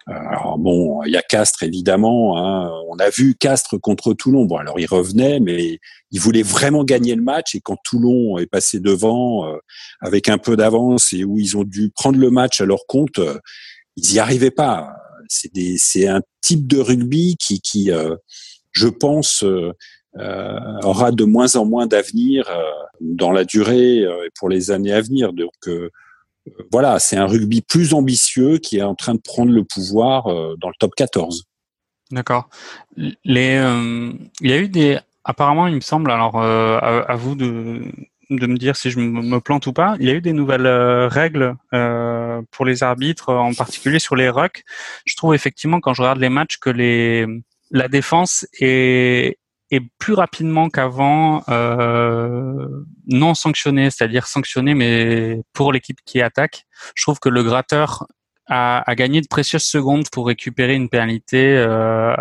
[0.07, 2.37] euh, alors bon, il y a Castres évidemment.
[2.37, 2.71] Hein.
[2.89, 4.45] On a vu Castres contre Toulon.
[4.45, 5.79] Bon, alors il revenait, mais
[6.11, 7.55] il voulait vraiment gagner le match.
[7.55, 9.57] Et quand Toulon est passé devant euh,
[10.01, 13.19] avec un peu d'avance et où ils ont dû prendre le match à leur compte,
[13.19, 13.39] euh,
[13.95, 14.89] ils y arrivaient pas.
[15.29, 17.89] C'est un type de rugby qui, qui
[18.71, 19.43] je pense,
[20.15, 22.49] aura de moins en moins d'avenir
[23.01, 25.33] dans la durée et pour les années à venir.
[25.33, 25.51] Donc
[26.71, 30.55] voilà, c'est un rugby plus ambitieux qui est en train de prendre le pouvoir euh,
[30.59, 31.45] dans le top 14.
[32.11, 32.49] D'accord.
[32.97, 34.11] Les, euh,
[34.41, 37.81] il y a eu des, apparemment, il me semble, alors euh, à, vous de,
[38.29, 39.95] de me dire si je me plante ou pas.
[39.99, 40.67] Il y a eu des nouvelles
[41.07, 41.55] règles
[42.51, 44.63] pour les arbitres, en particulier sur les rucks.
[45.05, 47.25] Je trouve effectivement quand je regarde les matchs que les
[47.71, 49.39] la défense est
[49.73, 52.67] et plus rapidement qu'avant euh,
[53.07, 56.67] non sanctionné, c'est-à-dire sanctionné mais pour l'équipe qui attaque.
[56.93, 58.05] Je trouve que le gratteur
[58.45, 62.15] a, a, gagné de précieuses secondes pour récupérer une pénalité euh,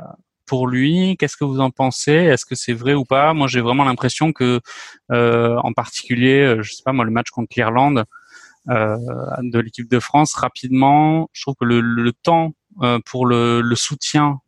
[0.47, 1.19] pour lui.
[1.19, 2.13] Qu'est-ce que vous en pensez?
[2.13, 3.35] Est-ce que c'est vrai ou pas?
[3.35, 4.61] Moi, j'ai vraiment l'impression que,
[5.11, 8.05] euh, en particulier, euh, je sais pas moi, le match contre l'Irlande
[8.71, 8.97] euh,
[9.43, 12.53] de l'équipe de France, rapidement, je trouve que le, le temps
[13.07, 14.41] pour le, soutien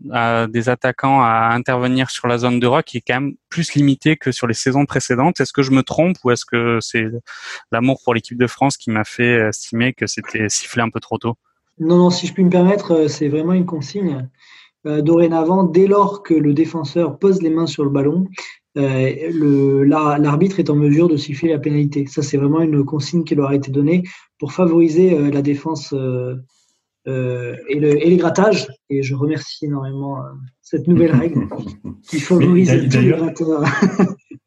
[0.48, 4.32] des attaquants à intervenir sur la zone de rock est quand même plus limité que
[4.32, 5.40] sur les saisons précédentes.
[5.40, 7.06] Est-ce que je me trompe ou est-ce que c'est
[7.72, 11.18] l'amour pour l'équipe de France qui m'a fait estimer que c'était sifflé un peu trop
[11.18, 11.34] tôt?
[11.78, 14.28] Non, non, si je puis me permettre, euh, c'est vraiment une consigne.
[14.86, 18.28] Euh, dorénavant, dès lors que le défenseur pose les mains sur le ballon,
[18.76, 22.06] euh, l'arbitre est en mesure de siffler la pénalité.
[22.06, 24.02] Ça, c'est vraiment une consigne qui leur a été donnée
[24.38, 26.36] pour favoriser euh, la défense euh,
[27.06, 28.68] euh, et, le, et, les grattages.
[28.88, 30.30] Et je remercie énormément euh,
[30.62, 31.48] cette nouvelle règle
[32.08, 33.64] qui favorise tous les gratteurs.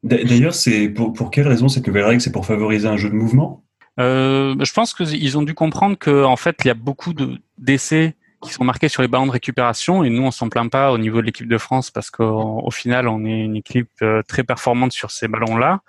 [0.03, 3.15] D'ailleurs, c'est pour, pour quelle raison cette nouvelle règle C'est pour favoriser un jeu de
[3.15, 3.63] mouvement?
[3.99, 7.13] Euh, Je pense qu'ils ont dû comprendre qu'en en fait, il y a beaucoup
[7.57, 10.91] d'essais qui sont marqués sur les ballons de récupération et nous on s'en plaint pas
[10.91, 13.89] au niveau de l'équipe de France parce qu'au final on est une équipe
[14.27, 15.81] très performante sur ces ballons là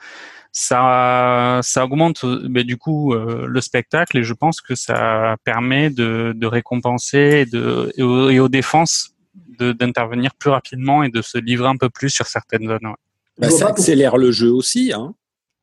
[0.60, 5.88] ça, ça augmente mais du coup euh, le spectacle et je pense que ça permet
[5.88, 9.10] de, de récompenser et, de, et, aux, défenses
[9.60, 12.92] d'intervenir plus rapidement et de se livrer un peu plus sur certaines zones.
[13.38, 14.92] Bah, ça accélère le jeu aussi.
[14.92, 15.14] Hein.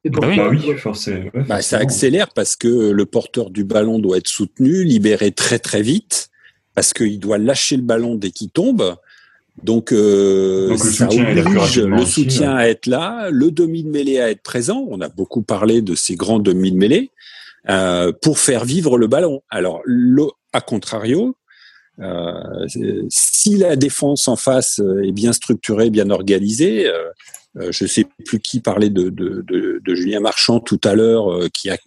[0.05, 1.29] Bah oui, bah oui forcément.
[1.45, 5.81] bah, ça accélère parce que le porteur du ballon doit être soutenu, libéré très très
[5.81, 6.29] vite,
[6.73, 8.95] parce qu'il doit lâcher le ballon dès qu'il tombe.
[9.63, 14.29] Donc, euh, Donc ça oblige le soutien à être là, le demi de mêlée à
[14.29, 14.85] être présent.
[14.89, 17.11] On a beaucoup parlé de ces grands demi de mêlée
[17.69, 19.41] euh, pour faire vivre le ballon.
[19.49, 21.35] Alors, le, à contrario,
[21.99, 22.67] euh,
[23.09, 27.09] si la défense en face est bien structurée, bien organisée, euh,
[27.57, 31.31] euh je sais plus qui parlait de, de, de, de Julien Marchand tout à l'heure,
[31.31, 31.77] euh, qui a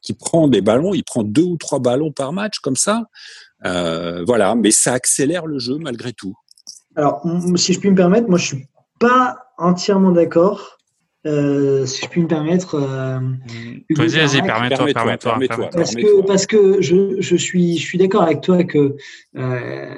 [0.00, 3.02] qui prend des ballons, il prend deux ou trois ballons par match comme ça.
[3.62, 6.34] voilà, mais ça accélère le jeu malgré tout.
[6.98, 7.22] Alors,
[7.54, 8.66] si je puis me permettre, moi, je suis
[8.98, 10.78] pas entièrement d'accord.
[11.26, 12.74] Euh, si je puis me permettre.
[12.74, 13.20] Euh,
[13.96, 15.70] vas-y, vas-y, permets-toi, permets-toi.
[15.72, 18.96] parce, que, parce que je, je suis, je suis d'accord avec toi que
[19.36, 19.94] euh,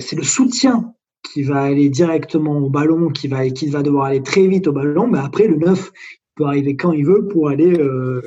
[0.00, 0.94] c'est le soutien
[1.32, 4.72] qui va aller directement au ballon, qui va, qui va devoir aller très vite au
[4.72, 5.90] ballon, mais après, le 9
[6.34, 8.22] peut arriver quand il veut pour aller euh,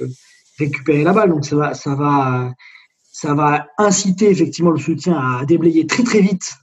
[0.59, 1.29] récupérer la balle.
[1.29, 2.53] Donc, ça va, ça, va,
[3.11, 6.53] ça va inciter effectivement le soutien à déblayer très très vite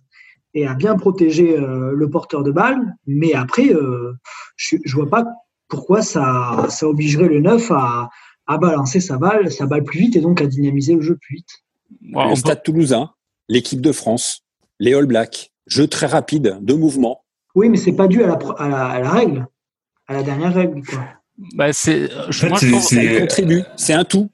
[0.59, 2.97] et à bien protéger euh, le porteur de balle.
[3.07, 4.15] Mais après, euh,
[4.57, 5.25] je ne vois pas
[5.69, 8.11] pourquoi ça, ça obligerait le neuf à,
[8.47, 11.37] à balancer sa balle, sa balle plus vite et donc à dynamiser le jeu plus
[11.37, 11.51] vite.
[12.03, 13.11] le Stade Toulousain,
[13.49, 14.45] l'équipe de France,
[14.81, 17.25] les All Blacks, jeu très rapide, de mouvement.
[17.55, 19.47] Oui, mais c'est pas dû à la, à la, à la, règle,
[20.07, 20.83] à la dernière règle.
[20.85, 21.05] Quoi.
[21.55, 23.63] Bah c'est, je, moi, je pense, ça contribue.
[23.77, 24.31] C'est un tout.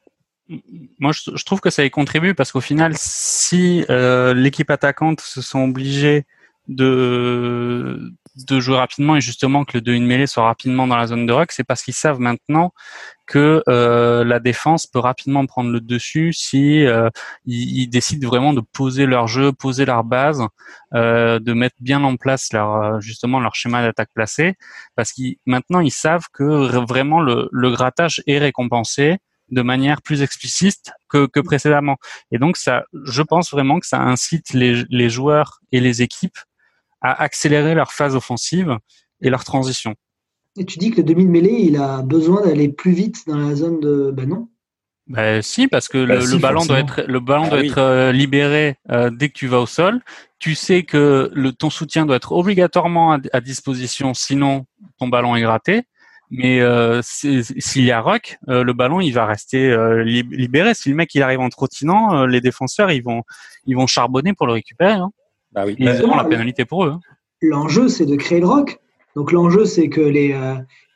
[0.99, 5.21] Moi, je, je trouve que ça y contribue parce qu'au final, si euh, l'équipe attaquante
[5.21, 6.25] se sont obligés
[6.69, 8.13] de
[8.49, 11.25] de jouer rapidement et justement que le 2 1 mêlée soit rapidement dans la zone
[11.25, 12.73] de ruck, c'est parce qu'ils savent maintenant
[13.27, 17.09] que euh, la défense peut rapidement prendre le dessus si euh,
[17.47, 20.43] ils, ils, décident vraiment de poser leur jeu, poser leur base,
[20.95, 24.55] euh, de mettre bien en place leur justement leur schéma d'attaque placé,
[24.97, 26.45] parce qu'ils maintenant ils savent que
[26.85, 29.19] vraiment le, le grattage est récompensé
[29.51, 31.97] de manière plus explicite que, que, précédemment.
[32.33, 36.39] Et donc ça, je pense vraiment que ça incite les, les joueurs et les équipes
[37.01, 38.79] à accélérer leur phase offensive
[39.21, 39.95] et leur transition.
[40.57, 43.39] Et tu dis que le demi de mêlée, il a besoin d'aller plus vite dans
[43.39, 44.13] la zone de.
[44.13, 44.49] Ben non.
[45.07, 47.59] Ben si, parce que bah le, si, le, ballon doit être le ballon ah, doit
[47.59, 47.67] oui.
[47.67, 50.01] être euh, libéré euh, dès que tu vas au sol.
[50.39, 54.65] Tu sais que le, ton soutien doit être obligatoirement à, à disposition, sinon
[54.99, 55.83] ton ballon est gratté.
[56.37, 60.75] Mais euh, s'il y a rock, euh, le ballon il va rester euh, libéré.
[60.75, 63.23] Si le mec il arrive en trottinant, euh, les défenseurs ils vont
[63.67, 64.93] ils vont charbonner pour le récupérer.
[64.93, 65.11] Hein.
[65.53, 65.77] Bah oui.
[65.79, 66.91] Ils auront la pénalité pour eux.
[66.91, 67.01] Hein.
[67.41, 68.79] L'enjeu c'est de créer le rock.
[69.15, 70.37] Donc l'enjeu c'est que les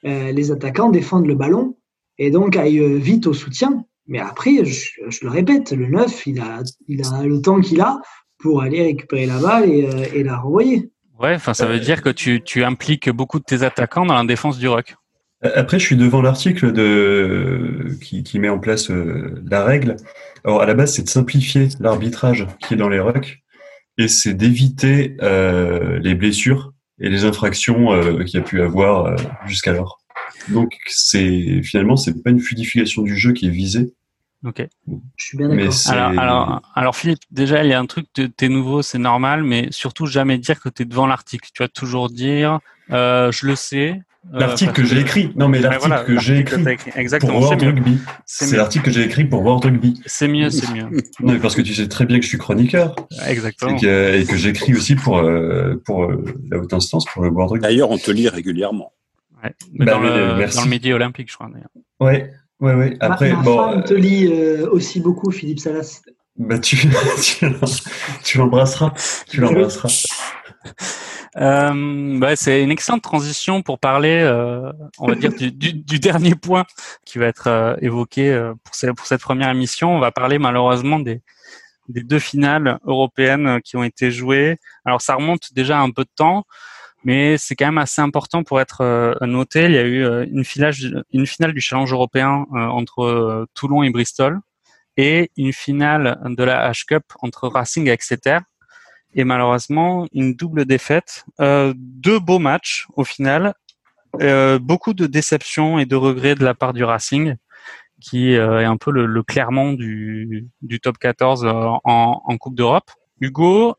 [0.03, 1.76] les attaquants défendent le ballon
[2.18, 3.84] et donc aillent vite au soutien.
[4.11, 7.82] Mais après, je, je le répète, le 9, il a, il a le temps qu'il
[7.82, 8.01] a
[8.39, 10.91] pour aller récupérer la balle et, et la renvoyer.
[11.18, 14.24] Ouais, enfin ça veut dire que tu, tu impliques beaucoup de tes attaquants dans la
[14.24, 14.95] défense du rock.
[15.43, 19.97] Après, je suis devant l'article de qui, qui, met en place euh, la règle.
[20.45, 23.43] Alors, à la base, c'est de simplifier l'arbitrage qui est dans les rucks
[23.99, 29.07] et c'est d'éviter euh, les blessures et les infractions euh, qu'il y a pu avoir
[29.07, 29.16] euh,
[29.47, 30.01] jusqu'alors.
[30.49, 33.93] Donc, c'est finalement, c'est pas une fluidification du jeu qui est visée.
[34.45, 34.66] Ok.
[35.16, 35.74] Je suis bien d'accord.
[35.89, 39.68] Alors, alors, alors, Philippe, déjà, il y a un truc, t'es nouveau, c'est normal, mais
[39.70, 41.51] surtout jamais dire que tu es devant l'article.
[41.53, 42.61] Tu vas toujours dire,
[42.93, 44.01] euh, je le sais,
[44.33, 45.33] L'article que j'ai écrit.
[45.37, 47.99] Non, mais l'article voilà, que j'ai écrit, écrit, Exactement, pour World Rugby.
[48.26, 50.01] C'est l'article que j'ai écrit pour World Rugby.
[50.07, 50.85] C'est mieux, c'est mieux.
[51.20, 52.95] Non, mais parce que tu sais très bien que je suis chroniqueur.
[53.26, 53.76] Exactement.
[53.76, 57.62] Et que, j'écris aussi pour, euh, pour euh, la haute instance, pour le World Rugby.
[57.62, 58.93] D'ailleurs, on te lit régulièrement.
[59.43, 59.55] Ouais.
[59.72, 60.57] Mais bah, dans, le, merci.
[60.57, 61.70] dans le média olympique, je crois, d'ailleurs.
[62.01, 62.97] Ouais, ouais, ouais.
[63.01, 63.57] Après, ma, ma bon.
[63.57, 66.03] femme te lit euh, aussi beaucoup, Philippe Salas.
[66.37, 66.76] Bah, tu,
[67.22, 67.47] tu,
[68.24, 68.93] tu l'embrasseras.
[69.29, 70.05] Tu l'embrasseras.
[71.37, 75.99] Euh, bah, c'est une excellente transition pour parler, euh, on va dire, du, du, du,
[75.99, 76.64] dernier point
[77.05, 79.95] qui va être euh, évoqué euh, pour, cette, pour cette première émission.
[79.95, 81.22] On va parler malheureusement des,
[81.89, 84.59] des deux finales européennes qui ont été jouées.
[84.85, 86.45] Alors ça remonte déjà un peu de temps,
[87.05, 89.64] mais c'est quand même assez important pour être euh, noté.
[89.64, 90.74] Il y a eu une, finale,
[91.12, 94.41] une finale du challenge européen entre Toulon et Bristol
[94.97, 98.39] et une finale de la H-Cup entre Racing et Exeter
[99.14, 101.24] et malheureusement une double défaite.
[101.40, 103.54] Euh, deux beaux matchs au final,
[104.20, 107.36] euh, beaucoup de déceptions et de regrets de la part du Racing,
[108.00, 110.50] qui euh, est un peu le, le Clermont du,
[110.82, 111.50] top 14 euh,
[111.84, 112.90] en, Coupe d'Europe.
[113.20, 113.74] Hugo,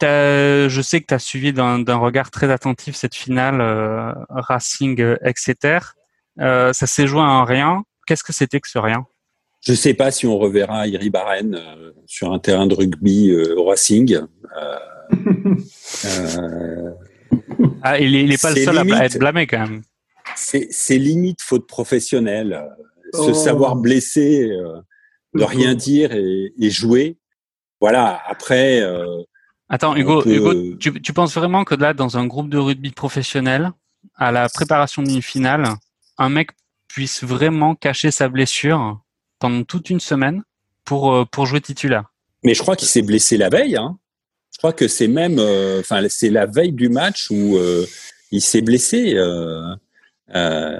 [0.00, 5.78] je sais que tu as suivi d'un regard très attentif cette finale euh, Racing Exeter.
[6.38, 7.84] ça s'est joué en rien.
[8.06, 9.06] Qu'est-ce que c'était que ce rien?
[9.62, 13.56] Je ne sais pas si on reverra Iribarren euh, sur un terrain de rugby euh,
[13.56, 14.16] au Racing.
[14.16, 14.78] Euh,
[16.04, 16.90] euh
[17.82, 19.82] ah, il n'est pas le seul limite, à être blâmé quand même.
[20.36, 22.68] C'est limite faute professionnelle.
[23.14, 23.26] Oh.
[23.26, 24.48] Se savoir blessé,
[25.34, 27.18] de rien dire et, et, jouer.
[27.80, 28.82] Voilà, après.
[29.68, 30.34] Attends, Hugo, peut...
[30.34, 33.72] Hugo tu, tu, penses vraiment que là, dans un groupe de rugby professionnel,
[34.14, 35.64] à la préparation d'une finale,
[36.18, 36.50] un mec
[36.88, 39.01] puisse vraiment cacher sa blessure?
[39.42, 40.44] Pendant toute une semaine
[40.84, 42.04] pour, euh, pour jouer titulaire.
[42.44, 43.76] Mais je crois qu'il s'est blessé la veille.
[43.76, 43.98] Hein.
[44.52, 47.84] Je crois que c'est même, euh, enfin, euh, c'est la veille du match où euh,
[48.30, 49.14] il s'est blessé.
[49.16, 49.74] Euh,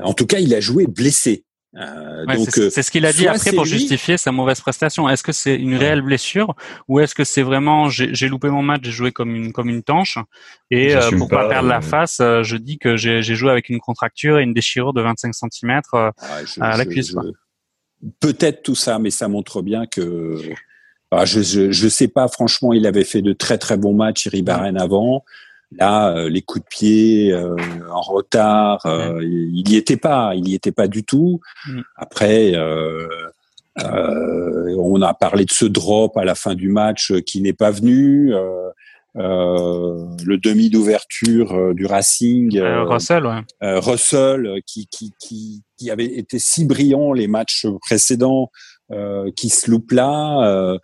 [0.02, 1.44] en tout cas, il a joué blessé.
[1.74, 3.70] Ouais, donc, c'est ce qu'il a dit après pour lui...
[3.70, 5.08] justifier sa mauvaise prestation.
[5.08, 6.54] Est-ce que c'est une réelle blessure
[6.86, 9.82] ou est-ce que c'est vraiment j'ai loupé mon match, j'ai joué comme une comme une
[9.82, 10.18] tanche
[10.70, 13.70] et euh, pour pas, pas perdre la face, euh, je dis que j'ai joué avec
[13.70, 17.12] une contracture et une déchirure de 25 cm euh, ouais, je, à la cuisse.
[17.12, 17.16] Je,
[18.20, 20.38] peut-être tout ça, mais ça montre bien que
[21.10, 22.28] bah, je, je, je sais pas.
[22.28, 25.24] Franchement, il avait fait de très très bons matchs, Iribaren avant.
[25.78, 27.56] Là, euh, les coups de pied euh,
[27.90, 31.40] en retard, euh, il y était pas, il y était pas du tout.
[31.66, 31.80] Mm.
[31.96, 33.08] Après, euh,
[33.82, 37.70] euh, on a parlé de ce drop à la fin du match qui n'est pas
[37.70, 38.34] venu.
[39.14, 43.78] Le demi d'ouverture du Racing, Russell, ouais.
[43.78, 48.50] Russell qui, qui, qui, qui avait été si brillant les matchs précédents,
[49.36, 50.78] qui se loupe là.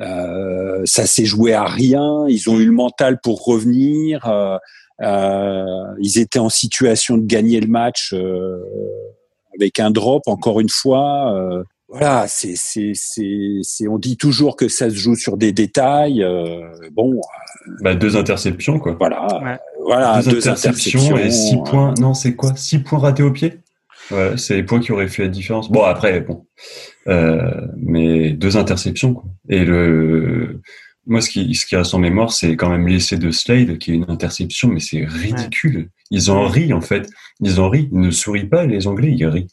[0.00, 2.26] Euh, ça s'est joué à rien.
[2.28, 4.26] Ils ont eu le mental pour revenir.
[4.26, 4.58] Euh,
[5.02, 8.14] euh, ils étaient en situation de gagner le match
[9.58, 10.22] avec un drop.
[10.26, 15.14] Encore une fois, voilà, c'est, c'est, c'est, c'est, on dit toujours que ça se joue
[15.14, 16.22] sur des détails.
[16.22, 16.60] Euh,
[16.92, 17.20] bon,
[17.80, 18.96] Bah, deux interceptions, quoi.
[18.98, 19.58] voilà, Ouais.
[19.84, 21.94] voilà, deux, deux, interceptions, et six euh, points.
[22.00, 22.54] Non, c'est quoi?
[22.56, 23.60] Six points ratés au pied?
[24.10, 25.70] Ouais, c'est les points qui auraient fait la différence.
[25.70, 26.46] Bon, après, bon.
[27.08, 29.24] Euh, mais deux interceptions, quoi.
[29.48, 30.60] Et le,
[31.06, 33.92] moi, ce qui, ce qui reste en mémoire, c'est quand même l'essai de Slade, qui
[33.92, 35.90] est une interception, mais c'est ridicule.
[36.10, 37.08] Ils en rient, en fait.
[37.40, 37.88] Ils en rient.
[37.92, 39.48] Ils ne sourient pas, les Anglais, ils rient.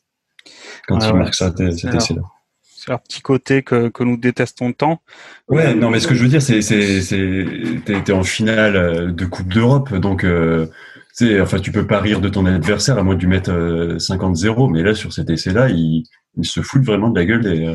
[0.88, 1.20] Quand Ouais, ils ouais.
[1.20, 2.22] marquent ça, cet essai-là.
[2.62, 5.00] C'est leur petit côté que, que nous détestons tant.
[5.48, 7.46] Ouais, non, mais ce que je veux dire, c'est, c'est, c'est,
[7.86, 10.66] t'es, en finale euh, de Coupe d'Europe, donc, euh,
[11.14, 13.98] c'est, enfin, tu peux pas rire de ton adversaire à moins de lui mettre euh,
[13.98, 16.04] 50-0, mais là, sur cet essai-là, il,
[16.36, 17.74] il se fout vraiment de la gueule des, euh,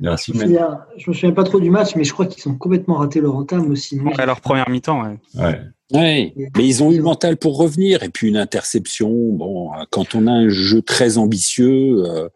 [0.00, 2.50] des Je me, souviens, je me souviens pas trop du match, mais je crois qu'ils
[2.50, 3.96] ont complètement raté leur entame aussi.
[3.96, 4.10] non?
[4.16, 5.18] À leur première mi-temps, ouais.
[5.34, 5.60] Ouais.
[5.92, 8.02] Ouais, mais ils ont eu le mental pour revenir.
[8.02, 12.28] Et puis une interception, bon, quand on a un jeu très ambitieux, euh,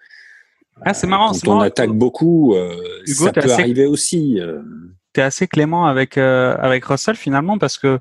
[0.85, 1.33] Ah, c'est marrant.
[1.33, 1.67] c'est quand on marrant.
[1.67, 2.75] attaque beaucoup, euh,
[3.07, 4.41] Hugo, ça peut assez- arriver aussi.
[4.41, 4.63] euh.
[5.13, 7.99] T'es assez clément avec euh, avec Russell finalement parce que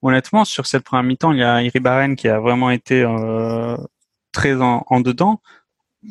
[0.00, 3.76] honnêtement sur cette première mi-temps il y a Iribarren qui a vraiment été euh,
[4.32, 5.40] très en, en dedans,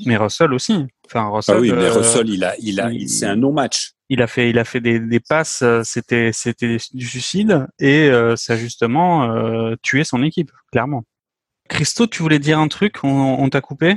[0.06, 0.86] mais Russell aussi.
[1.06, 1.56] Enfin Russell.
[1.58, 3.94] Ah oui, mais euh, Russell, il a, il a, il- c'est un non-match.
[4.10, 8.54] il a fait il a fait des, des passes c'était c'était du suicide et ça
[8.54, 11.04] a justement tué son équipe clairement.
[11.70, 12.98] Christo, tu voulais dire un truc?
[13.04, 13.08] On,
[13.40, 13.96] on t'a coupé?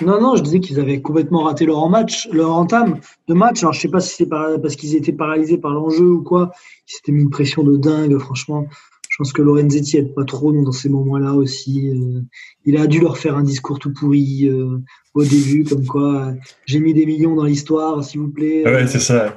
[0.00, 3.62] Non, non, je disais qu'ils avaient complètement raté leur match, leur entame de match.
[3.62, 6.50] Alors, je sais pas si c'est par- parce qu'ils étaient paralysés par l'enjeu ou quoi.
[6.88, 8.66] Ils s'étaient mis une pression de dingue, franchement.
[9.08, 11.88] Je pense que Lorenzetti aide pas trop dans ces moments-là aussi.
[11.90, 12.20] Euh,
[12.64, 14.78] il a dû leur faire un discours tout pourri euh,
[15.14, 16.32] au début, comme quoi euh,
[16.66, 18.64] j'ai mis des millions dans l'histoire, s'il vous plaît.
[18.66, 19.36] Ah ouais, c'est ça.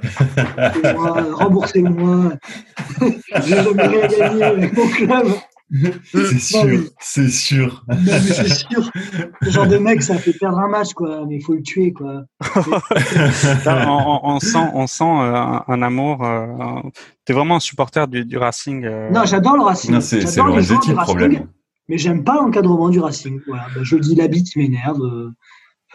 [1.34, 2.34] remboursez-moi, Remboursez-moi.
[3.46, 5.28] j'ai jamais rien gagné avec mon club.
[5.72, 7.84] C'est Non, sûr, mais- c'est sûr.
[7.90, 8.92] Non, mais c'est sûr.
[9.42, 11.26] Ce genre de mec, ça fait perdre un match, quoi.
[11.28, 12.24] Mais il faut le tuer, quoi.
[13.66, 16.24] On, sent on sent euh, un, un amour.
[16.24, 16.82] Euh,
[17.26, 18.86] T'es vraiment un supporter du, du Racing.
[18.86, 19.92] euh, Non, j'adore le Racing.
[19.92, 21.48] Non, c'est, c'est le Racing, problème.
[21.90, 23.40] Mais j'aime pas l'encadrement du Racing.
[23.48, 23.66] Voilà.
[23.74, 25.02] Bah, je le dis, l'habit m'énerve.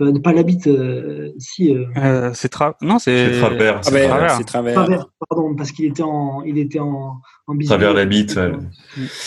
[0.03, 1.75] Euh, Enfin, pas l'habit, euh, si.
[1.75, 2.77] Euh, euh, c'est tra...
[2.83, 3.77] non c'est Travers.
[3.79, 4.31] Ah c'est ben, travers.
[4.37, 4.75] c'est travers.
[4.75, 7.21] travers, pardon, parce qu'il était en, il était en.
[7.67, 8.53] Travers la bite, ouais.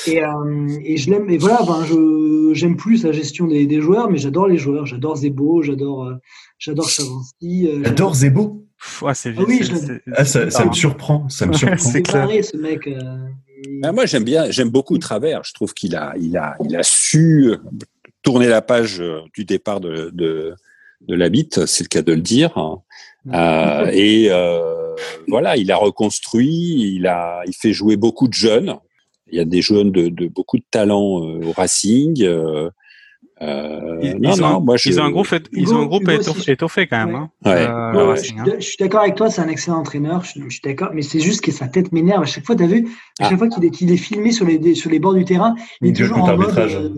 [0.07, 1.29] Et, euh, et je l'aime.
[1.29, 4.85] Et voilà, ben, je, j'aime plus sa gestion des, des joueurs, mais j'adore les joueurs.
[4.85, 6.15] J'adore Zebo, j'adore, euh,
[6.57, 7.67] j'adore Chavancy.
[7.67, 8.61] euh, J'adore Zebo.
[8.79, 9.61] Pff, ouais, c'est Ah oui,
[10.15, 10.73] Ah, ça, ça me Ah.
[10.73, 11.29] surprend.
[11.29, 11.77] Ça me surprend.
[11.77, 12.27] c'est C'est clair.
[12.43, 12.87] ce mec.
[12.87, 12.99] euh,
[13.83, 15.43] Ah, moi, j'aime bien, j'aime beaucoup Travers.
[15.43, 17.53] Je trouve qu'il a, il a, il a su
[18.25, 20.53] tourner la page euh, du départ de, de,
[21.07, 22.51] de la bite, c'est le cas de le dire.
[23.33, 24.93] Euh, et euh,
[25.27, 28.75] voilà, il a reconstruit, il a, il fait jouer beaucoup de jeunes.
[29.31, 32.21] Il y a des jeunes de, de beaucoup de talent euh, au Racing.
[32.23, 32.69] Euh,
[34.01, 34.87] Ils, non, ils ont, non, moi je.
[34.89, 36.07] ils ont un groupe, ils ont un groupe
[36.47, 37.15] étoffé, quand même.
[37.15, 37.21] Ouais.
[37.21, 37.67] Hein, Ouais.
[37.67, 38.03] euh, Ouais, le ouais.
[38.05, 38.55] Je Racing, suis, hein.
[38.59, 40.23] je suis d'accord avec toi, c'est un excellent entraîneur.
[40.23, 42.23] Je, je suis d'accord, mais c'est juste que sa tête m'énerve.
[42.23, 42.87] À chaque fois, t'as vu,
[43.19, 43.37] à chaque Ah.
[43.37, 46.19] fois qu'il est, est filmé sur les, sur les bords du terrain, il est toujours
[46.23, 46.89] en mode, euh,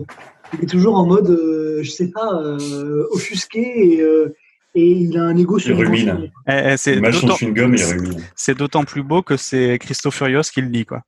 [0.54, 4.34] il est toujours en mode, euh, je sais pas, euh, offusqué et, euh,
[4.74, 6.30] et il a un ego sur Il rumine.
[6.48, 8.22] Eh, eh, c'est Il d'autant- rumine.
[8.36, 11.02] c'est d'autant plus beau que c'est Christophe Furios qui le dit quoi.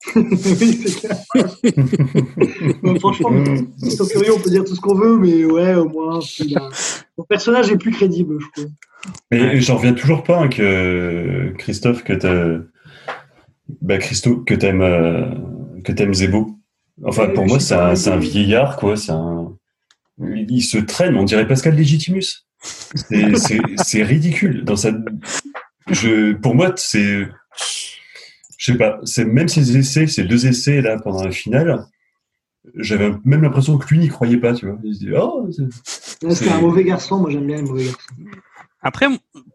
[0.14, 1.16] oui, c'est clair.
[2.82, 3.30] Bon, franchement,
[3.80, 7.24] Christophe Furieux, on peut dire tout ce qu'on veut, mais ouais, au moins, a- son
[7.28, 8.72] personnage est plus crédible, je trouve.
[9.30, 12.58] Mais j'en reviens toujours pas hein, que Christophe, que t'as,
[13.82, 15.26] bah Christo, que t'aimes, euh,
[15.84, 16.57] que t'aimes Zebo.
[17.04, 18.96] Enfin, Ouais, pour moi, c'est un, vieillard, quoi.
[18.96, 19.52] C'est un,
[20.20, 21.16] il se traîne.
[21.16, 22.46] On dirait Pascal Légitimus.
[22.60, 24.64] C'est, c'est, c'est ridicule.
[24.64, 24.90] Dans sa,
[25.90, 27.28] je, pour moi, c'est,
[28.58, 28.98] je sais pas.
[29.04, 31.86] C'est même ces essais, ces deux essais là pendant la finale.
[32.74, 34.78] J'avais même l'impression que lui n'y croyait pas, tu vois.
[34.82, 37.98] Il se dit, oh, c'est- un mauvais garçon, moi j'aime bien les mauvais garçons.
[38.82, 39.06] Après,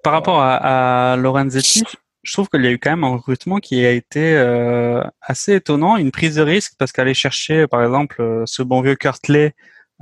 [0.03, 1.83] par rapport à, à Lorenzetti,
[2.23, 5.55] je trouve qu'il y a eu quand même un recrutement qui a été euh, assez
[5.55, 9.53] étonnant, une prise de risque parce qu'aller chercher, par exemple, euh, ce bon vieux Kurtley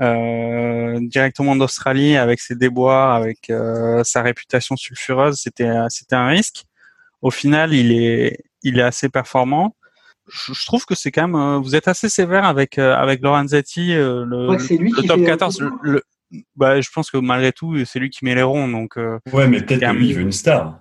[0.02, 6.64] euh, directement d'Australie avec ses déboires, avec euh, sa réputation sulfureuse, c'était c'était un risque.
[7.22, 9.76] Au final, il est il est assez performant.
[10.28, 13.22] Je, je trouve que c'est quand même euh, vous êtes assez sévère avec euh, avec
[13.22, 14.48] Lorenzetti, euh, le,
[14.92, 15.60] le top fait- 14.
[15.62, 16.04] Le, le-
[16.56, 18.98] bah, je pense que malgré tout, c'est lui qui met les ronds, donc.
[18.98, 20.81] euh, ouais, mais peut-être que lui, il veut une star.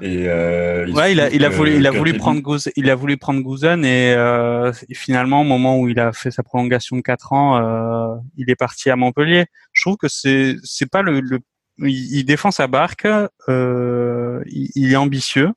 [0.00, 2.90] Et euh, Ouais, il a, il a voulu, que il a voulu prendre Gouzen, il
[2.90, 6.42] a voulu prendre Gouzen et, euh, et finalement, au moment où il a fait sa
[6.42, 9.46] prolongation de 4 ans, euh, il est parti à Montpellier.
[9.72, 11.40] Je trouve que c'est, c'est pas le, le
[11.78, 13.06] il, il défend sa barque,
[13.48, 15.52] euh, il, il est ambitieux,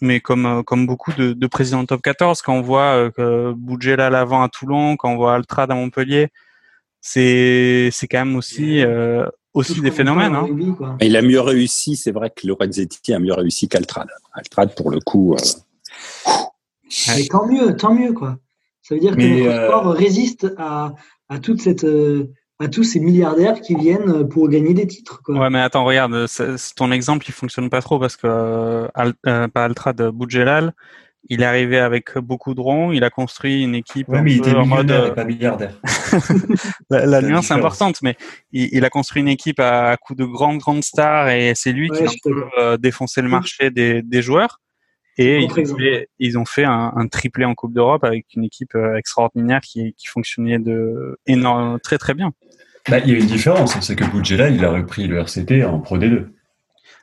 [0.00, 3.10] mais comme euh, comme beaucoup de, de présidents de top 14, quand on voit euh,
[3.10, 6.28] que Boudjela à l'avant à Toulon, quand on voit Altrad à Montpellier,
[7.00, 10.34] c'est c'est quand même aussi euh, aussi des phénomènes.
[10.34, 10.96] Hein.
[11.00, 14.08] Il a mieux réussi, c'est vrai que Lorenzetti a mieux réussi qu'Altrad.
[14.32, 15.36] Altrad, pour le coup.
[17.08, 18.38] Mais tant mieux, tant mieux, quoi.
[18.82, 20.94] Ça veut dire que le sport résiste à,
[21.28, 21.86] à toute cette
[22.62, 25.20] à tous ces milliardaires qui viennent pour gagner des titres.
[25.22, 25.36] Quoi.
[25.36, 26.26] Ouais, mais attends, regarde,
[26.76, 28.88] ton exemple, il fonctionne pas trop parce que euh,
[29.26, 30.72] euh, pas Altrad, Boudjelal,
[31.28, 34.38] il est arrivé avec beaucoup de ronds, il a construit une équipe ouais, mais il
[34.38, 35.74] était en mode euh, pas milliardaire.
[36.90, 38.16] la, nuance est importante, mais
[38.52, 42.02] il, a construit une équipe à, coup de grandes grandes stars et c'est lui qui
[42.02, 44.60] a un peu défoncé le marché des, des joueurs.
[45.18, 48.44] Et ils ont, fait, ils ont fait, un, un triplé en Coupe d'Europe avec une
[48.44, 52.32] équipe extraordinaire qui, qui fonctionnait de énorme, très très bien.
[52.88, 55.78] Bah, il y a une différence, c'est que Boudjela, il a repris le RCT en
[55.78, 56.26] Pro D2.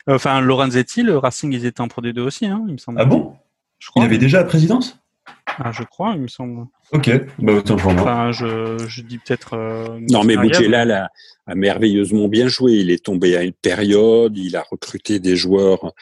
[0.07, 2.99] Enfin, Lorenzetti, le Racing, ils étaient en Pro D2 aussi, hein, il me semble.
[2.99, 3.35] Ah bon?
[3.79, 4.99] Je crois, Il avait déjà la présidence?
[5.57, 6.65] Ah, Je crois, il me semble.
[6.91, 7.09] Ok,
[7.39, 8.01] bah, autant pour moi.
[8.01, 9.55] Enfin, je, je dis peut-être.
[9.55, 11.07] Euh, non, mais Boudjela a,
[11.51, 12.73] a, merveilleusement bien joué.
[12.73, 15.93] Il est tombé à une période, il a recruté des joueurs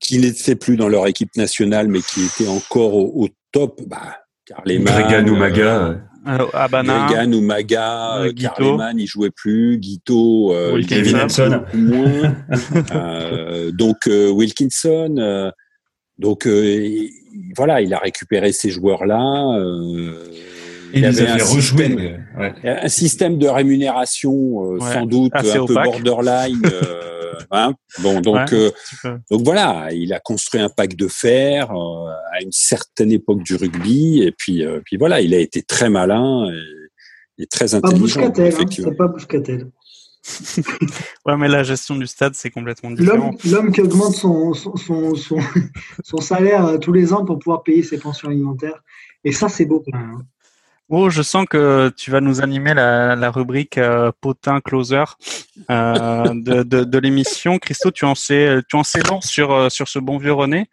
[0.00, 3.80] qui n'étaient plus dans leur équipe nationale, mais qui étaient encore au, top.
[3.86, 6.00] Bah, Carleman, ou Maga.
[6.26, 12.36] Euh, Abana, Regan ou Maga, euh, Carleman, il jouait plus, Guito, euh, Wilkinson, moins.
[12.92, 14.28] euh, donc euh,
[16.22, 17.08] Wilkinson, euh,
[17.48, 19.58] donc voilà, il a récupéré ces joueurs-là.
[20.94, 21.96] il, avait un système,
[22.38, 22.54] ouais.
[22.64, 26.62] un système de rémunération sans doute un peu borderline.
[27.50, 28.70] Hein bon, donc, euh,
[29.30, 33.56] donc voilà, il a construit un pack de fer euh, à une certaine époque du
[33.56, 38.30] rugby, et puis, euh, puis voilà, il a été très malin et, et très intelligent.
[38.30, 38.92] Pas effectivement.
[38.92, 39.66] Hein, pas Bouscatel.
[41.26, 43.34] Ouais, mais la gestion du stade, c'est complètement différent.
[43.44, 47.98] L'homme qui augmente son, son, son, son, salaire tous les ans pour pouvoir payer ses
[47.98, 48.82] pensions alimentaires.
[49.24, 50.16] Et ça, c'est beau quand même.
[50.16, 50.24] Hein.
[50.92, 55.04] Oh, je sens que tu vas nous animer la, la rubrique euh, potin closer
[55.70, 57.58] euh, de, de, de l'émission.
[57.58, 60.68] Christo, tu en sais, tu en sais long sur euh, sur ce bon vieux René.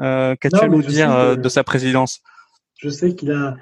[0.00, 2.20] Euh, Qu'as-tu à nous dire de sa présidence?
[2.78, 3.56] Je sais qu'il a,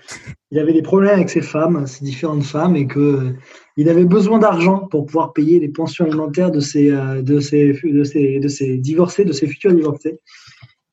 [0.50, 3.34] il avait des problèmes avec ses femmes, ses différentes femmes, et que
[3.76, 8.04] il avait besoin d'argent pour pouvoir payer les pensions alimentaires de ses de ses de
[8.04, 10.18] ses de ses divorcés, de ses futurs divorcés.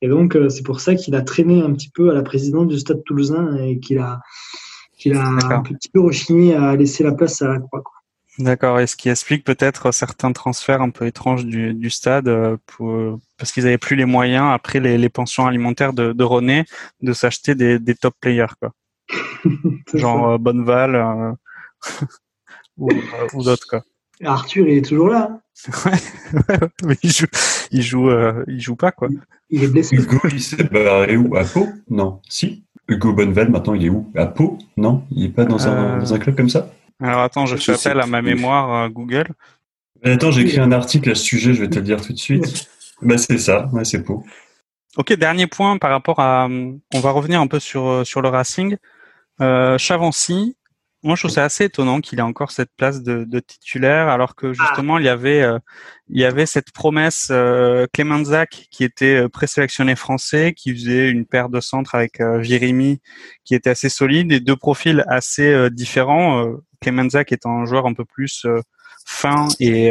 [0.01, 2.77] Et donc c'est pour ça qu'il a traîné un petit peu à la présidence du
[2.77, 4.19] Stade Toulousain et qu'il a
[4.97, 7.83] qu'il a un petit peu rechigné à laisser la place à la Croix.
[8.39, 8.79] D'accord.
[8.79, 13.19] Et ce qui explique peut-être certains transferts un peu étranges du, du stade, euh, pour,
[13.37, 16.63] parce qu'ils n'avaient plus les moyens après les, les pensions alimentaires de, de René
[17.01, 18.71] de s'acheter des, des, top players, quoi.
[19.93, 21.31] Genre euh, Bonneval euh,
[22.77, 23.83] ou, euh, ou d'autres, quoi.
[24.23, 25.41] Arthur, il est toujours là.
[25.85, 27.25] ouais, mais il joue,
[27.71, 28.09] il joue,
[28.47, 29.09] il joue pas, quoi.
[29.49, 29.97] Il est blessé.
[29.97, 31.35] Hugo, il s'est barré où?
[31.35, 31.67] À Pau?
[31.89, 32.21] Non.
[32.29, 32.63] Si.
[32.87, 34.11] Hugo Bonneval, maintenant, il est où?
[34.15, 34.57] À Pau?
[34.77, 36.69] Non Il est pas dans, un, dans un club comme ça?
[37.01, 39.27] Alors attends, je, fais appel à ma mémoire euh, Google.
[40.03, 42.17] Attends, j'ai écrit un article à ce sujet, je vais te le dire tout de
[42.17, 42.69] suite.
[43.01, 44.23] bah, c'est ça, ouais, c'est Pau.
[44.97, 46.47] Ok, dernier point par rapport à.
[46.47, 48.77] On va revenir un peu sur, euh, sur le Racing.
[49.41, 50.57] Euh, Chavancy,
[51.01, 54.35] moi, je trouve ça assez étonnant qu'il ait encore cette place de, de titulaire, alors
[54.35, 55.57] que justement, il y avait, euh,
[56.09, 61.25] il y avait cette promesse euh, Clément-Zac qui était euh, présélectionné français, qui faisait une
[61.25, 62.99] paire de centres avec euh, Virimi,
[63.45, 66.45] qui était assez solide, et deux profils assez euh, différents.
[66.81, 68.45] Clément-Zac étant un joueur un peu plus
[69.05, 69.87] fin et,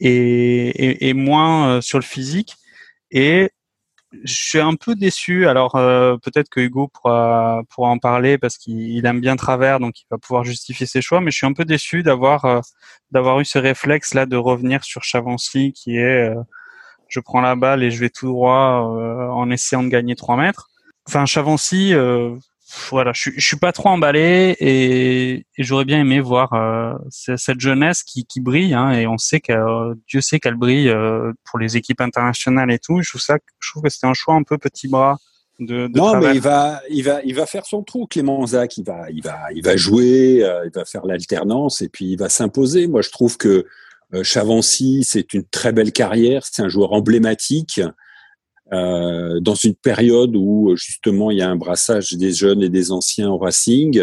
[0.00, 2.54] et, et, et, moins sur le physique.
[3.10, 3.50] Et
[4.12, 5.46] je suis un peu déçu.
[5.46, 10.00] Alors euh, peut-être que Hugo pourra, pourra en parler parce qu'il aime bien Travers, donc
[10.00, 11.20] il va pouvoir justifier ses choix.
[11.20, 12.60] Mais je suis un peu déçu d'avoir euh,
[13.10, 16.42] d'avoir eu ce réflexe là de revenir sur Chavancy, qui est euh,
[17.08, 18.54] je prends la balle et je vais tout droit
[19.32, 20.68] en essayant de gagner 3 mètres.
[21.08, 21.92] Enfin Chavancy,
[22.90, 27.58] voilà, je, je suis pas trop emballé et, et j'aurais bien aimé voir euh, cette
[27.58, 31.32] jeunesse qui, qui brille hein, et on sait que euh, Dieu sait qu'elle brille euh,
[31.44, 33.02] pour les équipes internationales et tout.
[33.02, 35.18] Je trouve ça, je trouve que c'était un choix un peu petit bras.
[35.58, 38.76] De, de non, mais il va, il va, il va faire son trou, Clément Zach.
[38.78, 42.28] Il va, il va, il va jouer, il va faire l'alternance et puis il va
[42.28, 42.86] s'imposer.
[42.86, 43.66] Moi, je trouve que
[44.22, 46.46] Chavancy, c'est une très belle carrière.
[46.50, 47.80] C'est un joueur emblématique.
[48.72, 52.92] Euh, dans une période où justement il y a un brassage des jeunes et des
[52.92, 54.00] anciens au Racing.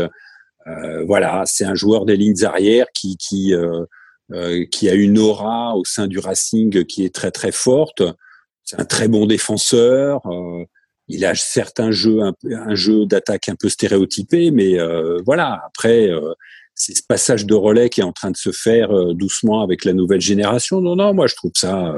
[0.68, 3.86] Euh, voilà, c'est un joueur des lignes arrières qui qui euh,
[4.34, 8.04] euh, qui a une aura au sein du Racing qui est très très forte.
[8.66, 10.20] C'est un très bon défenseur.
[10.26, 10.66] Euh,
[11.08, 14.76] il a certains jeux un, un jeu d'attaque un peu stéréotypé, mais
[15.26, 15.62] voilà.
[15.66, 16.12] Après,
[16.76, 19.94] c'est ce passage de relais qui est en train de se faire doucement avec la
[19.94, 20.82] nouvelle génération.
[20.82, 21.96] Non, non, moi je trouve ça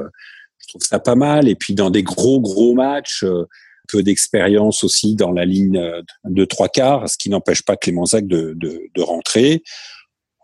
[0.70, 1.48] trouve ça pas mal.
[1.48, 3.46] Et puis dans des gros gros matchs, euh,
[3.88, 8.06] peu d'expérience aussi dans la ligne euh, de trois quarts, ce qui n'empêche pas Clément
[8.06, 9.62] Zac de, de, de, rentrer.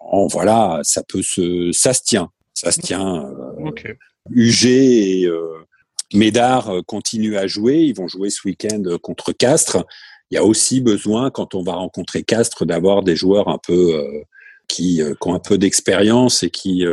[0.01, 3.25] en, voilà, ça peut se, ça se tient, ça se tient.
[3.25, 3.87] Euh, Ok.
[4.31, 5.65] UG et euh,
[6.13, 7.83] Médard continuent à jouer.
[7.83, 9.85] Ils vont jouer ce week-end contre Castres.
[10.31, 13.95] Il y a aussi besoin, quand on va rencontrer Castres, d'avoir des joueurs un peu
[13.95, 14.23] euh,
[14.67, 16.85] qui, euh, qui ont un peu d'expérience et qui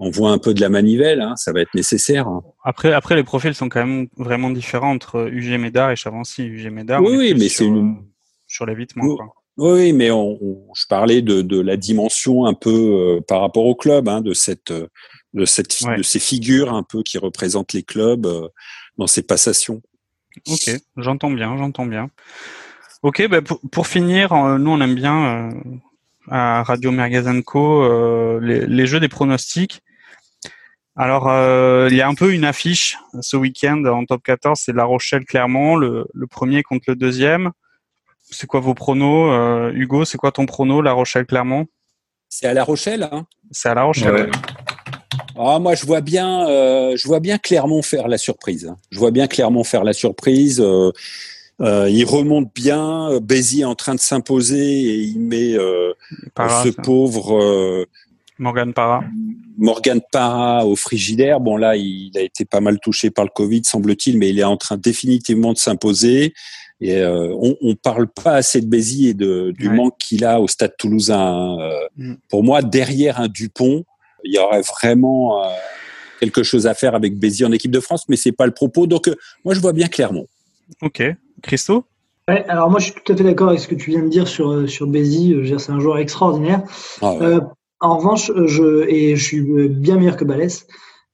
[0.00, 1.20] euh, envoient un peu de la manivelle.
[1.20, 1.34] hein.
[1.36, 2.28] Ça va être nécessaire.
[2.28, 2.42] hein.
[2.64, 6.44] Après, après, les profils sont quand même vraiment différents entre UG Médard et Chavancy.
[6.44, 8.02] UG Médard, Oui, on mais sur, c'est une- euh,
[8.46, 9.04] sur l'évitement.
[9.04, 9.16] Oui.
[9.56, 13.66] Oui, mais on, on- je parlais de, de la dimension un peu euh, par rapport
[13.66, 14.86] au club, hein, de cette, euh,
[15.34, 15.96] de cette, fi- Ouais.
[15.98, 18.48] de ces figures un peu qui représentent les clubs euh,
[18.96, 19.82] dans ces passations.
[20.48, 22.08] Ok, j'entends bien, j'entends bien.
[23.02, 25.50] Ok, bah pour, pour finir, nous on aime bien euh,
[26.28, 29.80] à Radio Mergazenco les, les jeux des pronostics.
[31.00, 34.74] Alors, euh, il y a un peu une affiche ce week-end en top 14, c'est
[34.74, 37.52] La Rochelle-Clermont, le, le premier contre le deuxième.
[38.30, 41.68] C'est quoi vos pronos euh, Hugo, c'est quoi ton prono La Rochelle-Clermont
[42.28, 43.08] C'est à La Rochelle.
[43.10, 43.24] Hein?
[43.50, 44.12] C'est à La Rochelle.
[44.26, 44.30] Ouais.
[45.38, 48.70] Ah, moi, je vois bien, euh, je vois bien Clermont faire la surprise.
[48.90, 50.60] Je vois bien Clermont faire la surprise.
[50.60, 50.92] Euh,
[51.62, 53.18] euh, il remonte bien.
[53.22, 55.94] Béziers est en train de s'imposer et il met euh,
[56.36, 57.86] ce pauvre euh,
[58.40, 59.04] Morgan Para.
[59.58, 61.38] Morgan Parra au frigidaire.
[61.40, 64.44] Bon, là, il a été pas mal touché par le Covid, semble-t-il, mais il est
[64.44, 66.32] en train définitivement de s'imposer.
[66.80, 69.74] Et euh, on, on parle pas assez de Béziers et de, du Ouais.
[69.76, 71.58] manque qu'il a au Stade Toulousain.
[71.60, 72.14] Euh, Mm.
[72.30, 73.84] Pour moi, derrière un Dupont,
[74.24, 75.48] il y aurait vraiment euh,
[76.20, 78.86] quelque chose à faire avec Béziers en équipe de France, mais c'est pas le propos.
[78.86, 80.26] Donc, euh, moi, je vois bien Clermont.
[80.80, 81.02] Ok.
[81.42, 81.84] Christo
[82.28, 84.08] Ouais, alors moi je suis tout à fait d'accord avec ce que tu viens de
[84.08, 86.62] dire sur, sur Bézi, c'est un joueur extraordinaire.
[87.02, 87.22] Ah ouais.
[87.22, 87.40] Euh,
[87.80, 90.66] en revanche, euh, je, et je suis euh, bien meilleur que Balès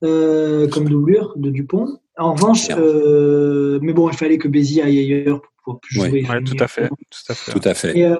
[0.04, 1.98] euh, comme doublure de Dupont.
[2.18, 6.26] En revanche, euh, mais bon, il fallait que Bézi aille ailleurs pour pouvoir plus jouer.
[6.28, 6.88] Ouais, tout à fait.
[6.88, 7.52] Tout à fait.
[7.52, 7.98] Tout à fait.
[7.98, 8.16] Et, euh,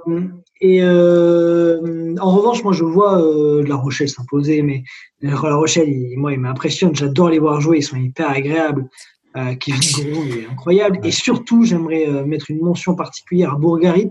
[0.60, 4.82] et euh, en revanche, moi, je vois euh, La Rochelle s'imposer, mais
[5.22, 6.94] La Rochelle, il- moi, il m'impressionne.
[6.94, 7.78] J'adore les voir jouer.
[7.78, 8.88] Ils sont hyper agréables.
[9.36, 9.80] Euh, Kevin
[10.12, 10.98] Gourou, est incroyable.
[11.04, 14.10] Et surtout, j'aimerais euh, mettre une mention particulière à Bourgarit,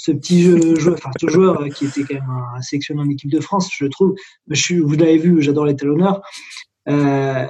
[0.00, 3.10] ce petit jeu, joueur, enfin, ce joueur euh, qui était quand même un, sélectionné en
[3.10, 4.14] équipe de France, je trouve.
[4.48, 6.22] Je vous l'avez vu, j'adore les talonneurs.
[6.88, 7.46] Euh,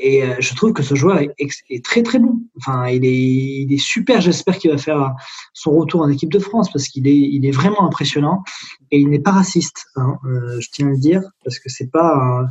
[0.00, 2.40] et euh, je trouve que ce joueur est, très très bon.
[2.56, 4.20] Enfin, il est, super.
[4.20, 5.12] J'espère qu'il va faire
[5.52, 8.44] son retour en équipe de France parce qu'il est, vraiment impressionnant
[8.92, 9.84] et il n'est pas raciste.
[9.96, 12.46] hein, je tiens à le dire parce que c'est pas,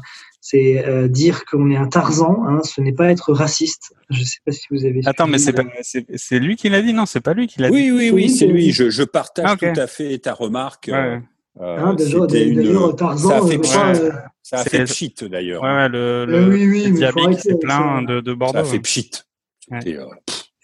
[0.49, 2.45] c'est euh, dire qu'on est un Tarzan.
[2.47, 3.93] Hein, ce n'est pas être raciste.
[4.09, 5.01] Je sais pas si vous avez.
[5.05, 6.93] Attends, mais suivi, c'est c'est, c'est lui qui l'a dit?
[6.93, 7.75] Non, c'est pas lui qui l'a dit.
[7.75, 8.71] Oui, oui, oui, c'est lui.
[8.71, 10.89] Je, je partage Ah, tout à fait ta remarque.
[10.91, 11.19] Ouais.
[11.59, 13.73] Euh, Hein, d'ailleurs, c'était une- Tarzan, ça a fait euh, pchit.
[13.73, 13.99] pas, Ouais.
[14.01, 14.11] euh,
[14.43, 15.63] Ça a C'est- fait pchit d'ailleurs.
[15.63, 17.15] Ouais, ouais, le, le, Euh, oui, oui, le avec
[17.59, 18.13] plaint ça.
[18.13, 18.59] de, de Ça Bordeaux.
[18.59, 19.11] a fait pchit.
[19.69, 20.05] C'était euh,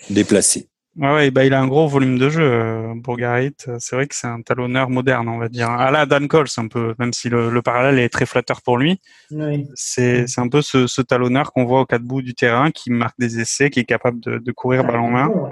[0.10, 0.70] déplacé.
[0.96, 3.56] Ouais, ouais, bah, il a un gros volume de jeu, euh, Bourgarit.
[3.80, 5.70] C'est vrai que c'est un talonneur moderne, on va dire.
[5.72, 8.78] À la Dan Coles, un peu, même si le, le parallèle est très flatteur pour
[8.78, 9.02] lui.
[9.32, 9.68] oui.
[9.74, 12.92] C'est, c'est un peu ce, ce talonneur qu'on voit aux quatre bouts du terrain, qui
[12.92, 15.28] marque des essais, qui est capable de, de courir ballon en main.
[15.28, 15.50] Bon, ouais.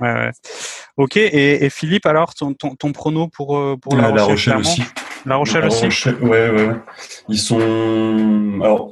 [0.00, 0.30] Ouais, ouais.
[0.96, 4.24] Ok, et, et Philippe, alors, ton, ton, ton prono pour, euh, pour La Ah, Rochelle,
[4.24, 4.82] La Rochelle aussi.
[5.24, 6.76] La Rochelle La aussi Rochelle, ouais, ouais, ouais.
[7.28, 8.58] Ils sont.
[8.62, 8.90] Alors,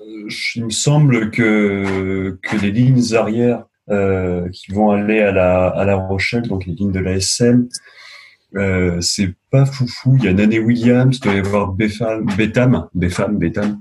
[0.54, 5.84] il me semble que, que les lignes arrière euh, qui vont aller à la, à
[5.84, 7.68] la Rochelle, donc les lignes de la SM,
[8.56, 10.16] euh, c'est pas foufou.
[10.18, 12.26] Il y a Nané Williams, il doit y avoir Betham,
[12.94, 13.80] Befam, Betham,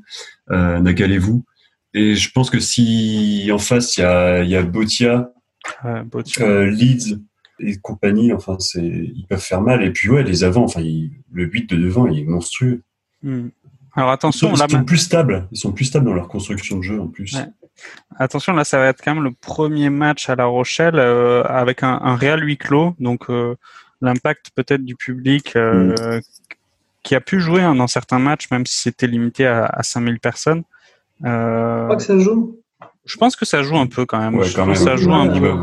[0.51, 1.43] euh, Nagalez-vous.
[1.93, 5.32] Et je pense que si en face il y a, il y a Botia,
[5.86, 7.20] euh, Leeds
[7.60, 9.84] et compagnie, enfin c'est ils peuvent faire mal.
[9.84, 12.84] Et puis ouais, les avants, enfin le 8 de devant, il est monstrueux.
[13.24, 13.47] Hmm.
[13.95, 15.47] Alors Ils attention, sont, là, ils sont plus stables.
[15.51, 17.34] Ils sont plus stables dans leur construction de jeu en plus.
[17.34, 17.47] Ouais.
[18.18, 21.84] Attention, là, ça va être quand même le premier match à La Rochelle euh, avec
[21.84, 22.96] un, un réel huis clos.
[23.00, 23.56] Donc, euh,
[24.02, 26.20] l'impact peut-être du public euh,
[27.04, 30.20] qui a pu jouer hein, dans certains matchs, même si c'était limité à, à 5000
[30.20, 30.64] personnes.
[31.24, 32.58] Je crois que ça joue.
[33.06, 34.36] je pense que ça joue un peu quand même.
[34.36, 34.88] Ouais, Je quand trouve que même.
[34.88, 35.56] Ça joue un Ouais, peu.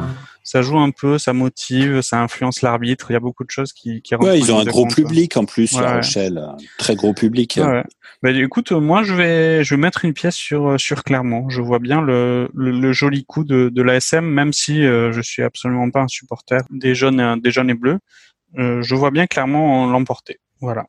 [0.48, 3.10] Ça joue un peu, ça motive, ça influence l'arbitre.
[3.10, 4.94] Il y a beaucoup de choses qui, qui Ouais, ils ont un gros compte.
[4.94, 5.82] public en plus, Ouais.
[5.82, 6.38] La Rochelle.
[6.38, 7.58] Un très gros public.
[7.60, 7.82] Ouais.
[8.22, 11.48] Bah, écoute, moi je vais je vais mettre une pièce sur euh, sur Clermont.
[11.48, 15.20] Je vois bien le, le, le joli coup de, de l'ASM, même si euh, je
[15.20, 17.98] suis absolument pas un supporter des jaunes et- des jaunes et bleus.
[18.56, 20.38] Euh, je vois bien Clermont l'emporter.
[20.60, 20.86] Voilà.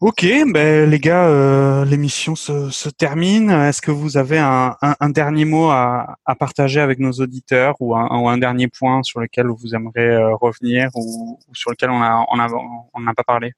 [0.00, 3.50] Ok, ben les gars, euh, l'émission se, termine.
[3.50, 4.76] Est-ce que vous avez un,
[5.10, 10.10] dernier mot à, partager avec nos auditeurs ou un, dernier point sur lequel vous aimeriez
[10.10, 13.52] euh, revenir ou, sur lequel on n'a pas parlé?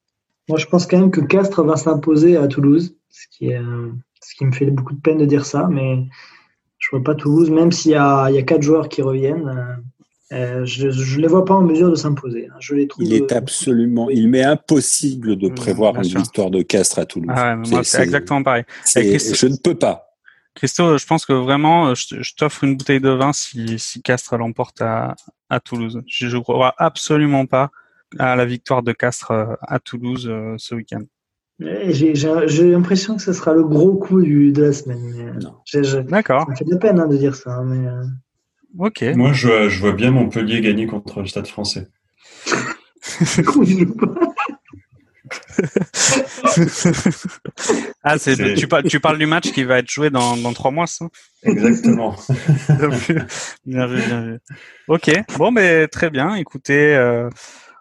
[0.49, 3.91] Moi, je pense quand même que Castres va s'imposer à Toulouse, ce qui, est, euh,
[4.23, 6.05] ce qui me fait beaucoup de peine de dire ça, mais
[6.79, 9.83] je vois pas Toulouse, même s'il y y a quatre joueurs qui reviennent.
[10.33, 12.49] Euh, je ne les vois pas en mesure de s'imposer.
[12.51, 12.57] hein.
[12.61, 13.05] Je les trouve.
[13.05, 16.21] Il est euh, absolument, il m'est impossible de Mmh, prévoir une sûr.
[16.21, 17.31] victoire de Castres à Toulouse.
[17.35, 18.65] Ah ouais, mais moi, c'est exactement pareil.
[18.95, 20.03] je ne peux pas.
[20.55, 24.01] Christo, je pense que vraiment, euh, je, je t'offre une bouteille de vin si, si
[24.03, 25.15] Castres l'emporte à,
[25.51, 26.01] à Toulouse.
[26.07, 27.71] Je ne crois absolument pas
[28.19, 31.03] à la victoire de Castres à Toulouse euh, ce week-end.
[31.59, 32.13] J'ai
[32.71, 35.39] l'impression que ce sera le gros coup du, de la semaine.
[36.09, 36.45] D'accord.
[36.47, 37.63] ça me fait de la peine hein, de dire ça.
[37.65, 38.03] Mais, euh,
[38.79, 39.03] Ok.
[39.15, 41.89] Moi, je vois, je vois bien Montpellier gagner contre le Stade français.
[48.03, 50.53] ah, c'est, C'est- tu, parles, tu parles du match qui va être joué dans, dans
[50.53, 51.07] trois mois, ça
[51.43, 52.17] Exactement.
[52.69, 53.19] Bien vu,
[53.65, 54.39] bien vu, bien vu.
[54.89, 56.35] Ok, bon, mais très bien.
[56.35, 57.29] Écoutez, euh,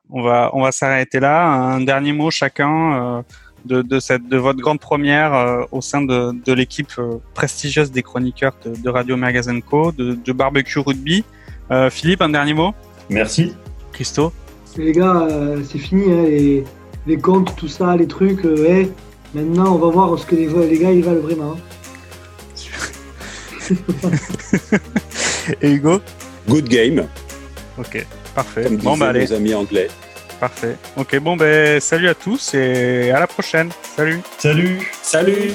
[0.10, 1.48] on va on va s'arrêter là.
[1.52, 3.22] Un dernier mot chacun euh,
[3.66, 7.92] de de cette de votre grande première euh, au sein de de l'équipe euh, prestigieuse
[7.92, 11.24] des chroniqueurs de, de Radio Magazine Co, de, de Barbecue Rugby.
[11.72, 12.74] Euh, Philippe, un dernier mot?
[13.10, 13.54] Merci.
[13.92, 14.32] Christo?
[14.78, 16.64] Les gars, euh, c'est fini, hein, les,
[17.08, 18.46] les comptes, tout ça, les trucs.
[18.46, 18.90] euh, ouais.
[19.34, 21.56] Maintenant, on va voir ce que les, les gars ils valent vraiment.
[25.62, 26.02] Et Hugo?
[26.48, 27.08] Good game,
[27.78, 28.06] Ok,
[28.36, 28.66] parfait.
[28.66, 29.88] comme Bon bah allez, amis anglais.
[30.40, 30.78] Parfait.
[30.98, 33.70] Ok, bon ben salut à tous et à la prochaine.
[33.96, 34.22] Salut.
[34.38, 34.92] Salut.
[35.02, 35.54] Salut